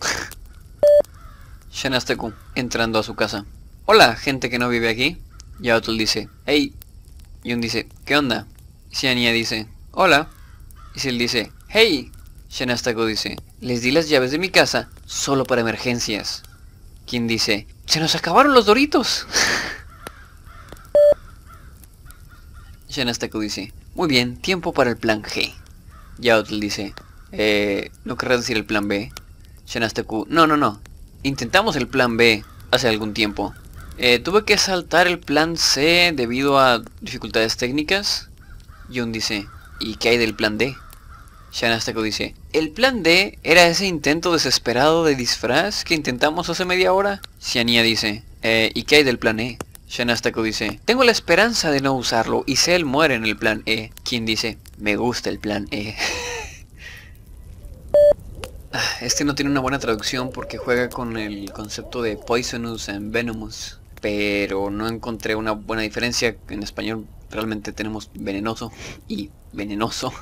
[1.72, 3.44] Shanasteku, entrando a su casa.
[3.86, 5.20] Hola, gente que no vive aquí.
[5.58, 6.74] Yaotul dice, hey.
[7.44, 8.46] Yun dice, ¿qué onda?
[8.92, 10.28] Ciania dice, hola.
[10.94, 12.12] Isel dice, hey.
[12.50, 16.42] Shanastaku dice, les di las llaves de mi casa solo para emergencias.
[17.12, 19.26] Quien dice, se nos acabaron los doritos.
[22.88, 25.52] Shanastaku dice, muy bien, tiempo para el plan G.
[26.16, 26.94] Yaotl dice,
[27.30, 29.12] eh, ¿no querrás decir el plan B?
[29.66, 30.80] Shanastaku, no, no, no.
[31.22, 33.52] Intentamos el plan B hace algún tiempo.
[33.98, 38.30] Eh, tuve que saltar el plan C debido a dificultades técnicas.
[38.88, 39.46] Jun dice,
[39.80, 40.74] ¿y qué hay del plan D?
[41.52, 46.94] Shanastaku dice, el plan D era ese intento desesperado de disfraz que intentamos hace media
[46.94, 47.20] hora.
[47.40, 49.58] Xiania dice, "Eh, ¿y qué hay del plan E?
[49.86, 53.90] Shanastaku dice, tengo la esperanza de no usarlo y Cell muere en el plan E.
[54.02, 55.94] Quien dice, me gusta el plan E.
[59.02, 63.78] Este no tiene una buena traducción porque juega con el concepto de poisonous and venomous.
[64.00, 66.34] Pero no encontré una buena diferencia.
[66.48, 68.72] En español realmente tenemos venenoso
[69.08, 70.14] y venenoso.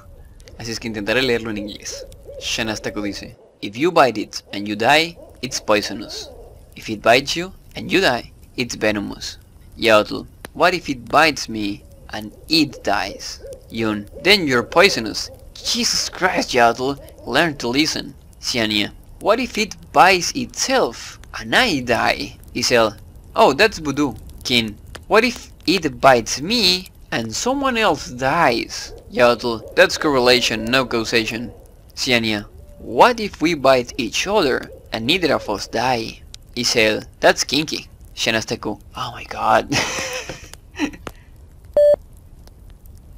[0.61, 2.05] Así es que intentaré leerlo en inglés.
[2.39, 6.29] Shanastaku dice, If you bite it and you die, it's poisonous.
[6.77, 9.39] If it bites you and you die, it's venomous.
[9.79, 13.41] Yaotl, what if it bites me and it dies?
[13.71, 15.31] Yun, then you're poisonous.
[15.55, 18.15] Jesus Christ, Yaotl, learn to listen.
[18.39, 22.37] Xiania, what if it bites itself and I die?
[22.55, 22.99] Isel,
[23.35, 24.13] oh, that's voodoo.
[24.45, 24.77] Kin,
[25.09, 28.93] what if it bites me and someone else dies?
[29.13, 31.53] Yaotl, that's correlation, no causation.
[31.95, 32.47] Xiania,
[32.79, 36.23] what if we bite each other and neither of us die?
[36.57, 37.89] Isel, that's kinky.
[38.15, 39.71] Shanastaku, oh my god.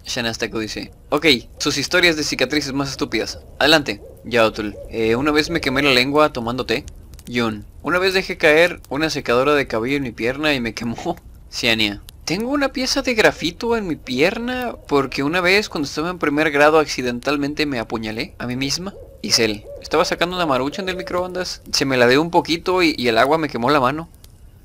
[0.05, 3.39] Shanastaku dice, ok, sus historias de cicatrices más estúpidas.
[3.59, 4.01] Adelante.
[4.25, 6.85] Yaotul, eh, una vez me quemé la lengua tomando té.
[7.27, 11.17] Yun, una vez dejé caer una secadora de cabello en mi pierna y me quemó.
[11.51, 16.19] Ciania, tengo una pieza de grafito en mi pierna porque una vez cuando estaba en
[16.19, 18.95] primer grado accidentalmente me apuñalé a mí misma.
[19.23, 23.09] Isel, estaba sacando una maruchan del microondas, se me la dio un poquito y, y
[23.09, 24.09] el agua me quemó la mano.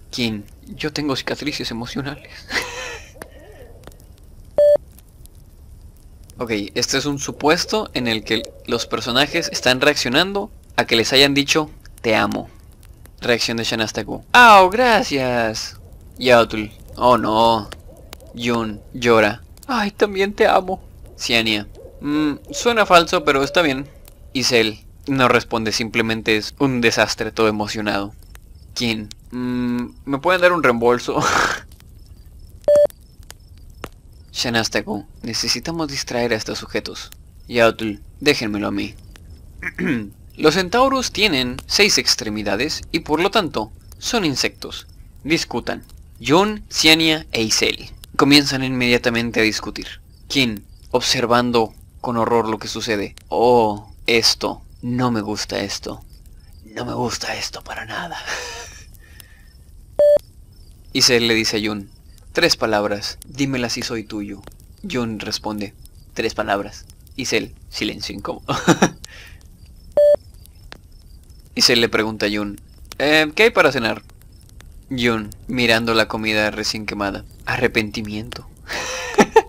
[0.10, 2.28] Kin, yo tengo cicatrices emocionales.
[6.38, 11.14] ok, este es un supuesto en el que los personajes están reaccionando a que les
[11.14, 11.70] hayan dicho
[12.02, 12.50] te amo.
[13.20, 14.24] Reacción de Shanastaku.
[14.34, 15.78] ¡Oh, gracias!
[16.20, 16.72] Yaotul.
[16.98, 17.70] Oh no.
[18.34, 19.44] Yun llora.
[19.68, 20.82] Ay, también te amo.
[21.18, 21.68] Ciania.
[22.02, 23.88] "Mm, suena falso, pero está bien.
[24.34, 28.14] Isel no responde, simplemente es un desastre todo emocionado.
[28.74, 29.10] ¿Quién?
[29.32, 31.20] "Mm, ¿Me pueden dar un reembolso?
[34.32, 37.10] Shanastaku, necesitamos distraer a estos sujetos.
[37.48, 38.96] Yautl, déjenmelo a mí.
[40.38, 44.88] Los centauros tienen seis extremidades y por lo tanto son insectos.
[45.24, 45.84] Discutan.
[46.20, 50.02] Jun, Ciania e Isel comienzan inmediatamente a discutir.
[50.28, 53.16] Kin, observando con horror lo que sucede.
[53.30, 54.64] Oh, esto.
[54.82, 56.04] No me gusta esto.
[56.66, 58.18] No me gusta esto para nada.
[60.94, 61.92] Isel le dice a Jun,
[62.34, 64.42] tres palabras, dímelas si soy tuyo.
[64.90, 65.76] Jun responde,
[66.16, 66.86] tres palabras.
[67.16, 68.46] Isel, silencio incómodo.
[71.56, 72.60] Isel le pregunta a Jun,
[72.98, 74.02] "Eh, ¿qué hay para cenar?
[74.90, 77.26] Jun, mirando la comida recién quemada.
[77.46, 78.48] Arrepentimiento.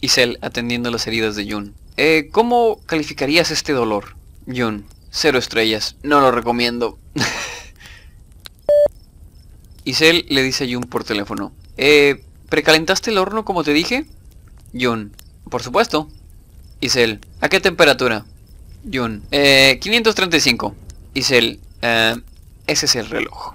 [0.00, 1.74] Isel atendiendo las heridas de Jun.
[1.96, 4.16] Eh, ¿cómo calificarías este dolor?
[4.46, 6.98] Jun, cero estrellas, no lo recomiendo.
[9.84, 11.52] Isel le dice a Jun por teléfono.
[11.76, 14.06] Eh, ¿precalentaste el horno como te dije?
[14.72, 15.12] Jun,
[15.48, 16.08] por supuesto.
[16.80, 18.24] Isel, ¿a qué temperatura?
[18.92, 20.74] Jun, eh, 535.
[21.14, 22.16] Isel, eh,
[22.66, 23.52] ese es el reloj.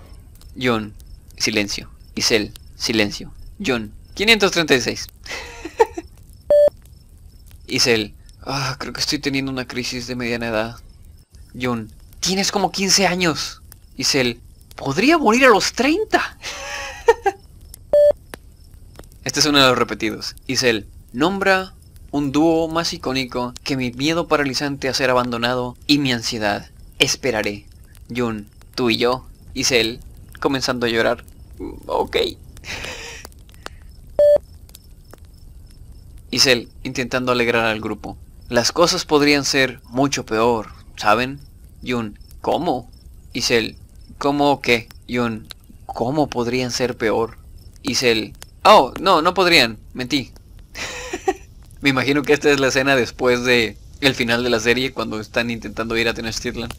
[0.55, 0.93] Jun,
[1.35, 1.89] silencio.
[2.13, 3.33] Isel, silencio.
[3.65, 5.07] Jun, 536.
[7.67, 8.13] Isel,
[8.43, 10.75] ah, creo que estoy teniendo una crisis de mediana edad.
[11.59, 13.63] Jun, tienes como 15 años.
[13.97, 14.39] Isel,
[14.75, 16.37] podría morir a los 30.
[19.23, 20.35] este es uno de los repetidos.
[20.45, 21.73] Isel, nombra
[22.11, 26.69] un dúo más icónico que mi miedo paralizante a ser abandonado y mi ansiedad.
[26.99, 27.68] Esperaré.
[28.15, 29.26] Jun, tú y yo.
[29.54, 30.00] Isel,
[30.39, 31.24] comenzando a llorar.
[31.86, 32.17] Ok.
[36.32, 38.17] Isel, intentando alegrar al grupo.
[38.50, 41.39] Las cosas podrían ser mucho peor, ¿saben?
[41.86, 42.89] Jun, ¿cómo?
[43.34, 43.78] Isel,
[44.17, 44.89] ¿cómo qué?
[45.10, 45.48] Jun,
[45.86, 47.38] ¿cómo podrían ser peor?
[47.84, 50.32] Isel, oh, no, no podrían, mentí.
[51.82, 55.19] Me imagino que esta es la escena después de el final de la serie, cuando
[55.19, 56.69] están intentando ir a Tenochtitlan.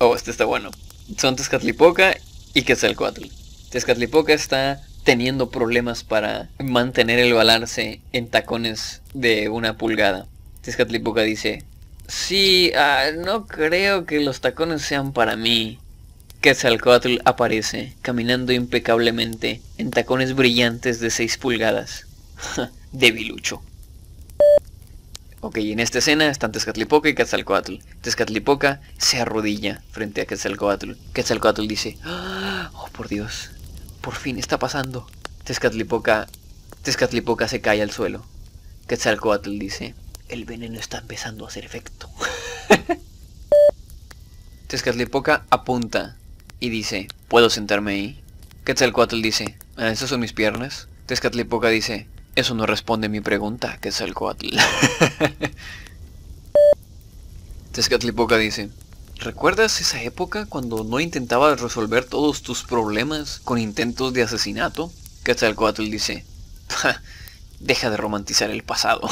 [0.00, 0.70] Oh, este está bueno.
[1.16, 2.16] Son Tezcatlipoca
[2.54, 3.24] y Quetzalcoatl.
[3.70, 10.26] Tezcatlipoca está teniendo problemas para mantener el balance en tacones de una pulgada.
[10.60, 11.64] Tezcatlipoca dice,
[12.06, 15.80] sí, ah, no creo que los tacones sean para mí.
[16.42, 22.06] Quetzalcoatl aparece, caminando impecablemente en tacones brillantes de 6 pulgadas.
[22.92, 23.62] Debilucho.
[25.40, 27.76] Ok, en esta escena están Tezcatlipoca y Quetzalcoatl.
[28.00, 30.94] Tezcatlipoca se arrodilla frente a Quetzalcoatl.
[31.12, 33.50] Quetzalcoatl dice, oh por Dios,
[34.00, 35.06] por fin está pasando.
[35.44, 36.26] Tezcatlipoca,
[36.82, 38.26] Tezcatlipoca se cae al suelo.
[38.88, 39.94] Quetzalcoatl dice,
[40.28, 42.10] el veneno está empezando a hacer efecto.
[44.66, 46.16] Tezcatlipoca apunta
[46.58, 48.20] y dice, ¿puedo sentarme ahí?
[48.64, 50.88] Quetzalcoatl dice, ah, ¿esas son mis piernas?
[51.06, 54.56] Tezcatlipoca dice, eso no responde mi pregunta, Quetzalcoatl.
[57.72, 58.70] Tezcatlipoca dice,
[59.18, 64.92] ¿Recuerdas esa época cuando no intentabas resolver todos tus problemas con intentos de asesinato?
[65.24, 66.24] Quetzalcoatl dice,
[67.58, 69.08] deja de romantizar el pasado.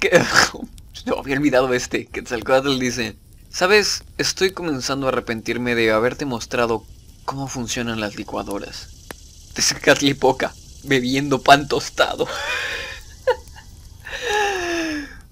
[1.04, 2.06] no había olvidado este.
[2.06, 3.16] Quetzalcoatl dice,
[3.50, 4.04] ¿sabes?
[4.16, 6.86] Estoy comenzando a arrepentirme de haberte mostrado
[7.26, 8.88] cómo funcionan las licuadoras.
[9.52, 10.54] Tezcatlipoca,
[10.86, 12.26] bebiendo pan tostado.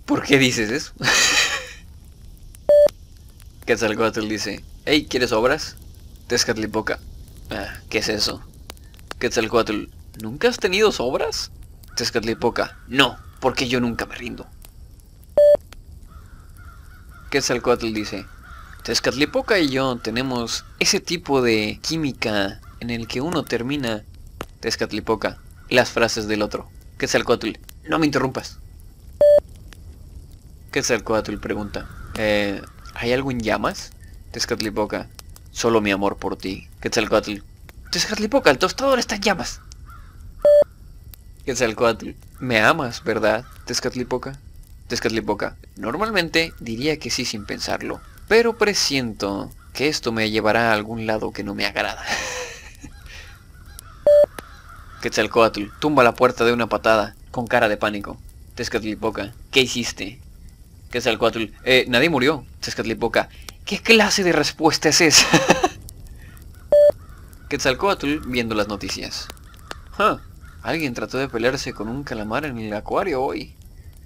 [0.07, 0.93] ¿Por qué dices eso?
[3.67, 5.77] Quetzalcoatl dice, hey, ¿quieres obras?
[6.27, 7.01] Tezcatlipoca,
[7.51, 8.43] ah, ¿qué es eso?
[9.19, 9.85] Quetzalcoatl,
[10.21, 11.51] ¿nunca has tenido sobras?
[11.97, 14.47] Tezcatlipoca, no, porque yo nunca me rindo.
[17.31, 18.27] Quetzalcoatl dice,
[18.83, 24.05] Tezcatlipoca y yo tenemos ese tipo de química en el que uno termina
[24.61, 25.39] Tezcatlipoca
[25.75, 26.71] las frases del otro.
[26.99, 27.53] Quetzalcoatl,
[27.89, 28.59] no me interrumpas.
[30.71, 32.63] Quetzalcoatl pregunta, eh,
[32.95, 33.91] ¿Hay algo en llamas?
[34.31, 35.09] Tezcatlipoca.
[35.51, 36.69] Solo mi amor por ti.
[36.81, 37.39] Quetzalcoatl.
[37.91, 39.61] Tezcatlipoca, el tostador está en llamas.
[41.45, 42.11] Quetzalcoatl.
[42.39, 44.39] Me amas, ¿verdad, Tezcatlipoca?
[44.87, 45.57] Tezcatlipoca.
[45.77, 48.01] Normalmente diría que sí sin pensarlo.
[48.29, 52.03] Pero presiento que esto me llevará a algún lado que no me agrada.
[55.05, 55.65] Quetzalcoatl.
[55.81, 58.17] Tumba la puerta de una patada, con cara de pánico.
[58.55, 59.35] Tezcatlipoca.
[59.51, 60.19] ¿Qué hiciste?
[60.91, 62.47] Quetzalcoatl, eh, nadie murió.
[62.61, 63.29] Tezcatlipoca,
[63.67, 65.27] ¿qué clase de respuesta es esa?
[67.51, 69.29] Quetzalcoatl viendo las noticias.
[70.63, 73.55] alguien trató de pelearse con un calamar en el acuario hoy.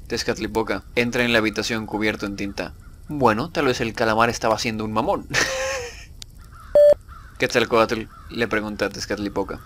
[0.09, 2.75] Tezcatlipoca, entra en la habitación cubierto en tinta.
[3.07, 5.29] Bueno, tal vez el calamar estaba siendo un mamón.
[7.39, 9.61] Quetzalcoatl le pregunta a Tezcatlipoca.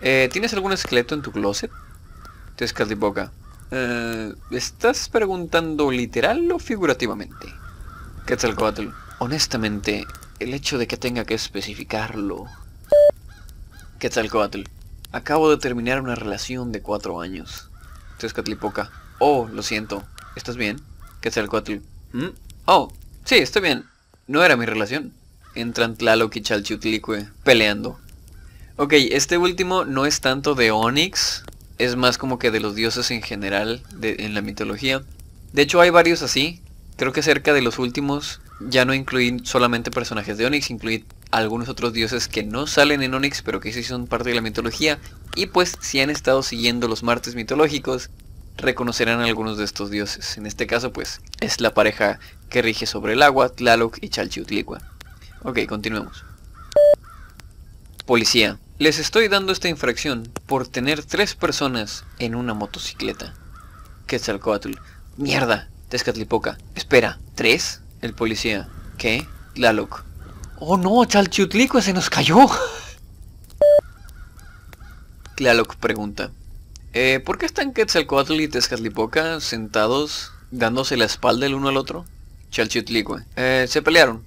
[0.00, 1.70] Eh, ¿Tienes algún esqueleto en tu closet?
[2.56, 3.32] Tezcatlipoca.
[3.70, 7.48] Eh, ¿Estás preguntando literal o figurativamente?
[8.26, 8.88] Quetzalcoatl,
[9.18, 10.06] honestamente,
[10.38, 12.46] el hecho de que tenga que especificarlo...
[13.98, 14.62] Quetzalcoatl,
[15.10, 17.68] acabo de terminar una relación de cuatro años.
[18.18, 20.04] Tezcatlipoca, oh, lo siento,
[20.36, 20.80] ¿estás bien?
[21.20, 21.78] Quetzalcoatl,
[22.12, 22.28] ¿Mm?
[22.66, 22.92] oh,
[23.24, 23.86] sí, estoy bien,
[24.28, 25.12] no era mi relación.
[25.54, 27.98] Entran Tlaloc y Chalchutlicue peleando.
[28.80, 31.42] Ok, este último no es tanto de Onyx,
[31.78, 35.02] es más como que de los dioses en general en la mitología.
[35.52, 36.62] De hecho hay varios así.
[36.96, 41.68] Creo que cerca de los últimos ya no incluí solamente personajes de Onix, incluí algunos
[41.68, 45.00] otros dioses que no salen en Onix, pero que sí son parte de la mitología.
[45.34, 48.10] Y pues si han estado siguiendo los martes mitológicos,
[48.56, 50.38] reconocerán a algunos de estos dioses.
[50.38, 54.78] En este caso pues es la pareja que rige sobre el agua, Tlaloc y Chalchiutlicue.
[55.42, 56.24] Ok, continuemos.
[58.06, 58.56] Policía.
[58.78, 63.34] Les estoy dando esta infracción por tener tres personas en una motocicleta.
[64.06, 64.74] Quetzalcoatl.
[65.16, 65.68] Mierda.
[65.88, 66.58] Tezcatlipoca.
[66.76, 67.18] Espera.
[67.34, 67.80] ¿Tres?
[68.02, 68.68] El policía.
[68.96, 69.26] ¿Qué?
[69.54, 70.04] Tlaloc.
[70.60, 72.38] Oh no, Chalchiutlicue se nos cayó.
[75.34, 76.30] Tlaloc pregunta.
[76.92, 82.04] Eh, ¿Por qué están Quetzalcoatl y Tezcatlipoca sentados dándose la espalda el uno al otro?
[82.52, 83.24] Chalchiutlicue.
[83.34, 84.22] Eh, se pelearon.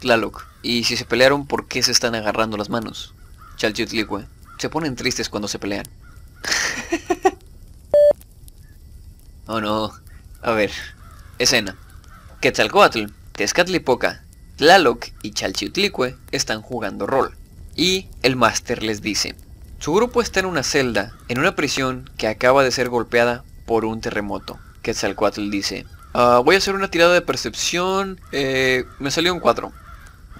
[0.00, 0.44] Tlaloc.
[0.62, 3.14] Y si se pelearon, ¿por qué se están agarrando las manos?
[3.60, 4.26] Chalchiutlicue.
[4.56, 5.86] Se ponen tristes cuando se pelean.
[9.46, 9.92] oh no.
[10.40, 10.70] A ver.
[11.38, 11.76] Escena.
[12.40, 14.24] Quetzalcoatl, Tezcatlipoca,
[14.56, 17.36] Tlaloc y Chalchiutlicue están jugando rol.
[17.76, 19.36] Y el máster les dice,
[19.78, 23.84] su grupo está en una celda, en una prisión que acaba de ser golpeada por
[23.84, 24.58] un terremoto.
[24.80, 25.84] Quetzalcoatl dice,
[26.14, 29.70] ah, voy a hacer una tirada de percepción, eh, me salió un 4.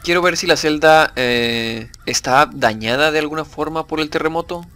[0.02, 4.66] Quiero ver si la celda eh, está dañada de alguna forma por el terremoto.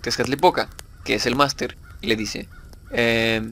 [0.00, 0.68] Tezcatlipoca,
[1.04, 2.48] que es el máster, le dice,
[2.90, 3.48] eh,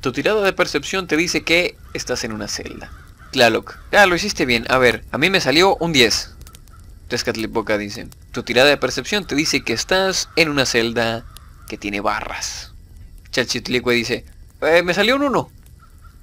[0.00, 2.90] tu tirada de percepción te dice que estás en una celda.
[3.30, 6.34] Tlaloc, ah, lo hiciste bien, a ver, a mí me salió un 10.
[7.06, 11.24] Tezcatlipoca dice, tu tirada de percepción te dice que estás en una celda
[11.68, 12.72] que tiene barras.
[13.30, 14.24] Chalchitlicue dice,
[14.62, 15.50] eh, me salió un 1.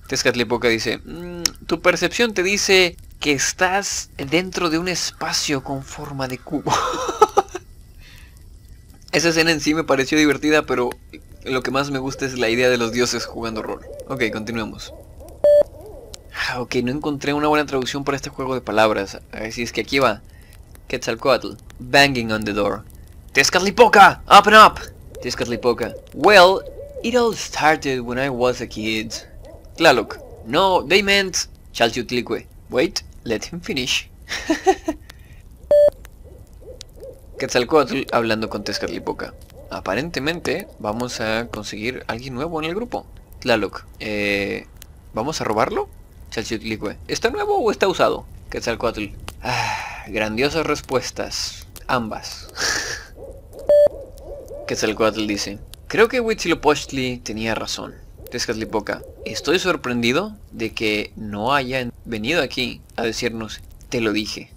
[0.07, 6.28] Tezcatlipoca dice, mm, tu percepción te dice que estás dentro de un espacio con forma
[6.28, 6.72] de cubo.
[9.11, 10.89] Esa escena en sí me pareció divertida, pero
[11.43, 13.82] lo que más me gusta es la idea de los dioses jugando rol.
[14.07, 14.93] Ok, continuemos.
[16.49, 19.20] Ah, ok, no encontré una buena traducción para este juego de palabras.
[19.32, 20.22] Así es que aquí va.
[20.88, 22.84] Quetzalcoatl, banging on the door.
[23.34, 24.80] Tezcatlipoca, open up!
[25.22, 26.61] Tezcatlipoca, well,
[27.03, 29.13] it all started when I was a kid.
[29.78, 32.45] Tlaloc, no, they meant Chalchiutlicue.
[32.70, 34.09] Wait, let him finish.
[37.39, 39.34] Quetzalcoatl hablando con Tezcatlipoca.
[39.70, 43.05] Aparentemente vamos a conseguir alguien nuevo en el grupo.
[43.39, 44.65] Tlaloc, eh,
[45.13, 45.88] ¿vamos a robarlo?
[46.32, 48.26] Chalchiutlicue, ¿está nuevo o está usado?
[48.49, 49.09] Quetzalcoatl,
[49.43, 51.68] ah, Grandiosas respuestas.
[51.88, 52.49] Ambas.
[54.68, 58.07] Quetzalcoatl dice, creo que Huitzilopochtli tenía razón.
[58.30, 64.49] Tezcatlipoca, estoy sorprendido de que no hayan venido aquí a decirnos, te lo dije.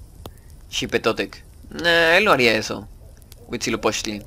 [0.70, 2.88] Xipetotec, nah, él no haría eso.
[3.48, 4.22] Huitzilopochtli,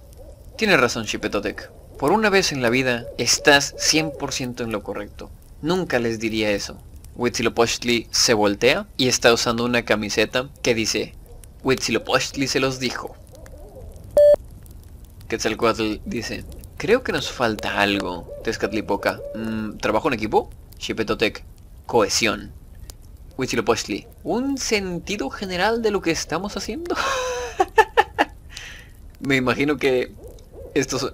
[0.58, 1.72] tienes razón Xipetotec.
[1.98, 5.30] Por una vez en la vida, estás 100% en lo correcto.
[5.62, 6.78] Nunca les diría eso.
[7.16, 11.14] Huitzilopochtli se voltea y está usando una camiseta que dice
[11.64, 13.16] Huitzilopochtli se los dijo.
[15.30, 16.44] Quetzalcoatl dice
[16.84, 19.22] Creo que nos falta algo, Tezcatlipoca.
[19.36, 20.50] Mm, ¿Trabajo en equipo?
[20.78, 21.42] Xipetotec.
[21.86, 22.52] Cohesión.
[23.38, 24.06] Huitzilopochtli.
[24.26, 26.98] ¿Un sentido general de lo que estamos haciendo?
[29.22, 30.12] Me imagino que
[30.74, 31.14] estos,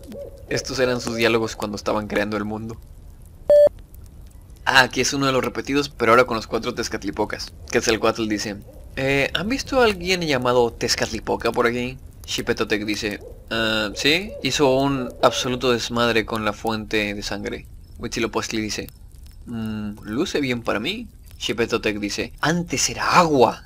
[0.50, 2.76] estos eran sus diálogos cuando estaban creando el mundo.
[4.66, 7.54] Ah, aquí es uno de los repetidos, pero ahora con los cuatro Tezcatlipocas.
[7.70, 8.56] Quetzalcoatl dice,
[8.96, 12.00] eh, ¿han visto a alguien llamado Tezcatlipoca por aquí?
[12.26, 13.20] Xipetotec dice,
[13.50, 17.66] ah, sí, hizo un absoluto desmadre con la fuente de sangre.
[17.98, 18.90] Huitzilopochtli dice,
[19.46, 21.08] mmm, luce bien para mí.
[21.38, 23.64] Xipetotec dice, antes era agua.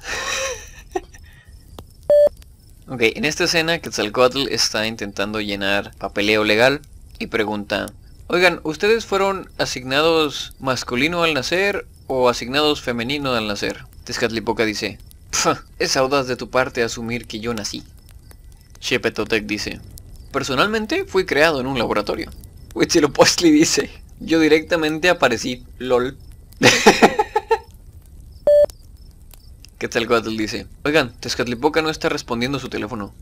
[2.88, 6.82] ok, en esta escena Quetzalcoatl está intentando llenar papeleo legal
[7.20, 7.88] y pregunta,
[8.28, 13.86] Oigan, ¿ustedes fueron asignados masculino al nacer o asignados femenino al nacer?
[14.06, 14.98] Tezcatlipoca dice,
[15.80, 17.84] es audaz de tu parte asumir que yo nací.
[18.84, 19.80] Shepetotec dice,
[20.34, 22.30] personalmente fui creado en un laboratorio.
[22.74, 26.18] Huitzilopochtli dice, yo directamente aparecí, lol.
[29.78, 33.14] Quetzalcoatl dice, oigan, Tezcatlipoca no está respondiendo su teléfono.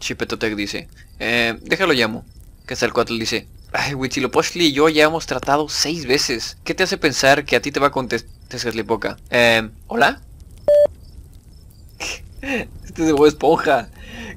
[0.00, 0.88] Chipetotec dice,
[1.18, 2.26] eh, déjalo llamo.
[2.66, 6.58] Quetzalcoatl dice, Ay, Huitzilopochtli y yo ya hemos tratado seis veces.
[6.62, 9.16] ¿Qué te hace pensar que a ti te va a contestar Tezcatlipoca?
[9.30, 10.20] Eh, ¿hola?
[12.42, 13.88] este es de esponja.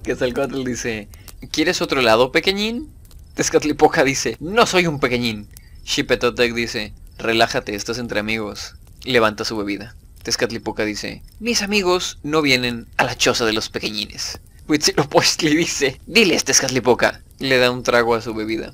[0.04, 1.08] Quetzalcoatl dice,
[1.52, 2.90] ¿quieres otro helado, pequeñín?
[3.36, 5.48] Tezcatlipoca dice, no soy un pequeñín.
[5.86, 8.76] Xipetotec dice, relájate, estás entre amigos.
[9.04, 9.96] Levanta su bebida.
[10.24, 14.40] Tezcatlipoca dice, mis amigos no vienen a la choza de los pequeñines.
[14.68, 17.22] Huitzilopochtli dice, diles Tezcatlipoca.
[17.40, 18.74] Le da un trago a su bebida.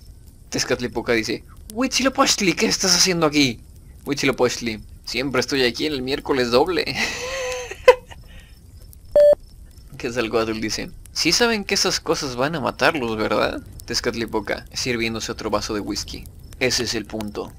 [0.49, 1.43] Tezcatlipoca dice,
[1.73, 3.59] Huitzilopochtli, ¿qué estás haciendo aquí?
[4.05, 6.85] Huitzilopochtli, siempre estoy aquí en el miércoles doble.
[10.05, 13.63] Quetzalcoatl dice, sí saben que esas cosas van a matarlos, ¿verdad?
[13.85, 16.25] Tezcatlipoca, sirviéndose otro vaso de whisky.
[16.59, 17.51] Ese es el punto.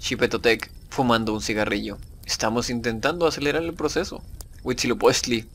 [0.00, 1.98] Chipetotec, fumando un cigarrillo.
[2.26, 4.24] Estamos intentando acelerar el proceso.
[4.64, 5.46] Huitzilopochtli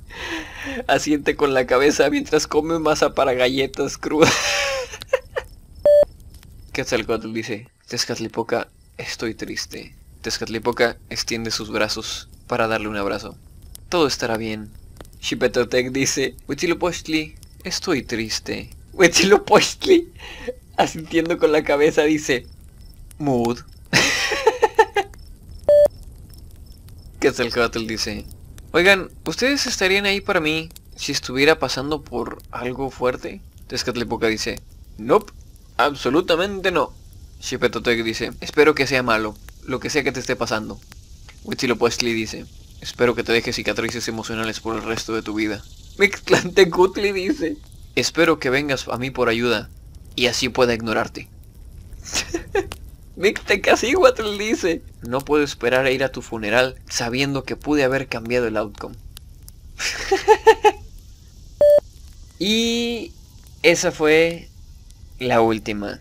[0.86, 4.32] asiente con la cabeza mientras come masa para galletas crudas.
[6.72, 9.94] Quetzalcoatl dice, Tezcatlipoca, estoy triste.
[10.22, 13.36] Tezcatlipoca extiende sus brazos para darle un abrazo.
[13.90, 14.79] Todo estará bien.
[15.20, 18.70] Xipetotec dice, Huitzilopochtli, estoy triste.
[18.94, 20.10] Huitzilopochtli,
[20.78, 22.46] asintiendo con la cabeza, dice,
[23.18, 23.58] Mood.
[27.20, 28.24] Quetzalcoatl dice,
[28.72, 33.42] Oigan, ¿ustedes estarían ahí para mí si estuviera pasando por algo fuerte?
[33.66, 34.58] Tezcatlipoca dice,
[34.96, 35.34] Nope,
[35.76, 36.94] absolutamente no.
[37.40, 40.80] Xipetotec dice, espero que sea malo, lo que sea que te esté pasando.
[41.44, 42.46] Huitzilopochtli dice,
[42.80, 45.62] espero que te dejes cicatrices emocionales por el resto de tu vida.
[45.98, 47.56] Mixtlantecutli dice,
[47.94, 49.68] espero que vengas a mí por ayuda
[50.16, 51.28] y así pueda ignorarte.
[53.16, 58.46] Mixtecacíhuatl dice, no puedo esperar a ir a tu funeral sabiendo que pude haber cambiado
[58.46, 58.96] el outcome.
[62.38, 63.12] y
[63.62, 64.48] esa fue
[65.18, 66.00] la última.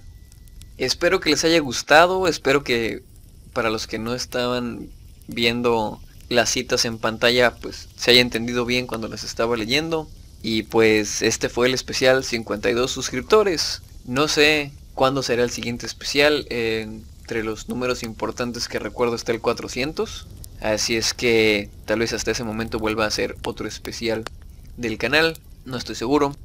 [0.78, 3.04] Espero que les haya gustado, espero que
[3.52, 4.90] para los que no estaban
[5.28, 6.00] viendo
[6.30, 10.08] las citas en pantalla, pues se haya entendido bien cuando las estaba leyendo.
[10.42, 13.82] Y pues este fue el especial 52 suscriptores.
[14.06, 16.46] No sé cuándo será el siguiente especial.
[17.30, 20.26] entre los números importantes que recuerdo está el 400.
[20.62, 24.24] Así es que tal vez hasta ese momento vuelva a ser otro especial
[24.78, 25.38] del canal.
[25.64, 26.36] No estoy seguro.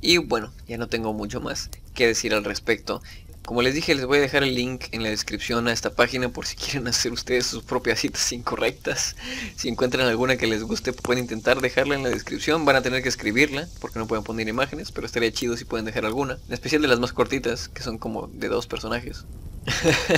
[0.00, 3.00] Y bueno, ya no tengo mucho más que decir al respecto.
[3.46, 6.28] Como les dije, les voy a dejar el link en la descripción a esta página
[6.28, 9.14] por si quieren hacer ustedes sus propias citas incorrectas.
[9.54, 12.64] Si encuentran alguna que les guste, pueden intentar dejarla en la descripción.
[12.64, 15.86] Van a tener que escribirla, porque no pueden poner imágenes, pero estaría chido si pueden
[15.86, 16.38] dejar alguna.
[16.48, 19.24] En especial de las más cortitas, que son como de dos personajes.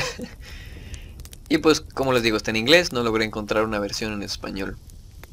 [1.51, 4.79] y pues, como les digo, está en inglés, no logré encontrar una versión en español.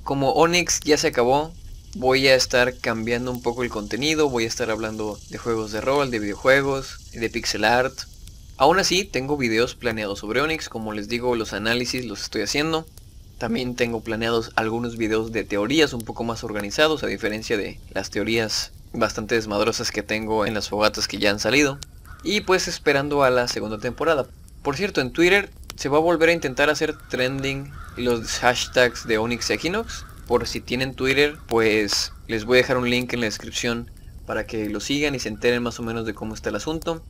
[0.03, 1.53] Como Onyx ya se acabó,
[1.95, 5.79] voy a estar cambiando un poco el contenido, voy a estar hablando de juegos de
[5.79, 7.97] rol, de videojuegos, de pixel art.
[8.57, 12.85] Aún así, tengo videos planeados sobre Onyx, como les digo, los análisis los estoy haciendo.
[13.37, 18.09] También tengo planeados algunos videos de teorías un poco más organizados, a diferencia de las
[18.09, 21.79] teorías bastante desmadrosas que tengo en las fogatas que ya han salido.
[22.23, 24.25] Y pues esperando a la segunda temporada.
[24.63, 29.17] Por cierto, en Twitter se va a volver a intentar hacer trending los hashtags de
[29.17, 33.25] Onyx Equinox por si tienen Twitter, pues les voy a dejar un link en la
[33.25, 33.91] descripción
[34.25, 37.03] para que lo sigan y se enteren más o menos de cómo está el asunto.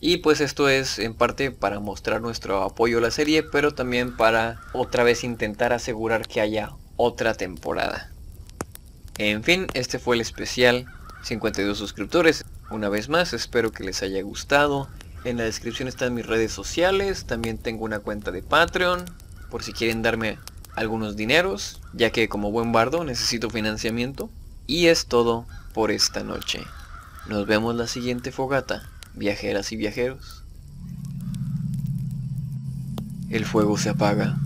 [0.00, 4.16] Y pues esto es en parte para mostrar nuestro apoyo a la serie, pero también
[4.16, 8.10] para otra vez intentar asegurar que haya otra temporada.
[9.18, 10.86] En fin, este fue el especial
[11.22, 12.44] 52 suscriptores.
[12.70, 14.88] Una vez más, espero que les haya gustado.
[15.24, 19.04] En la descripción están mis redes sociales, también tengo una cuenta de Patreon,
[19.50, 20.38] por si quieren darme
[20.74, 24.30] algunos dineros, ya que como buen bardo necesito financiamiento.
[24.66, 26.62] Y es todo por esta noche.
[27.28, 30.44] Nos vemos la siguiente fogata, viajeras y viajeros.
[33.30, 34.38] El fuego se apaga.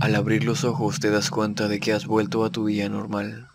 [0.00, 3.47] Al abrir los ojos te das cuenta de que has vuelto a tu vida normal.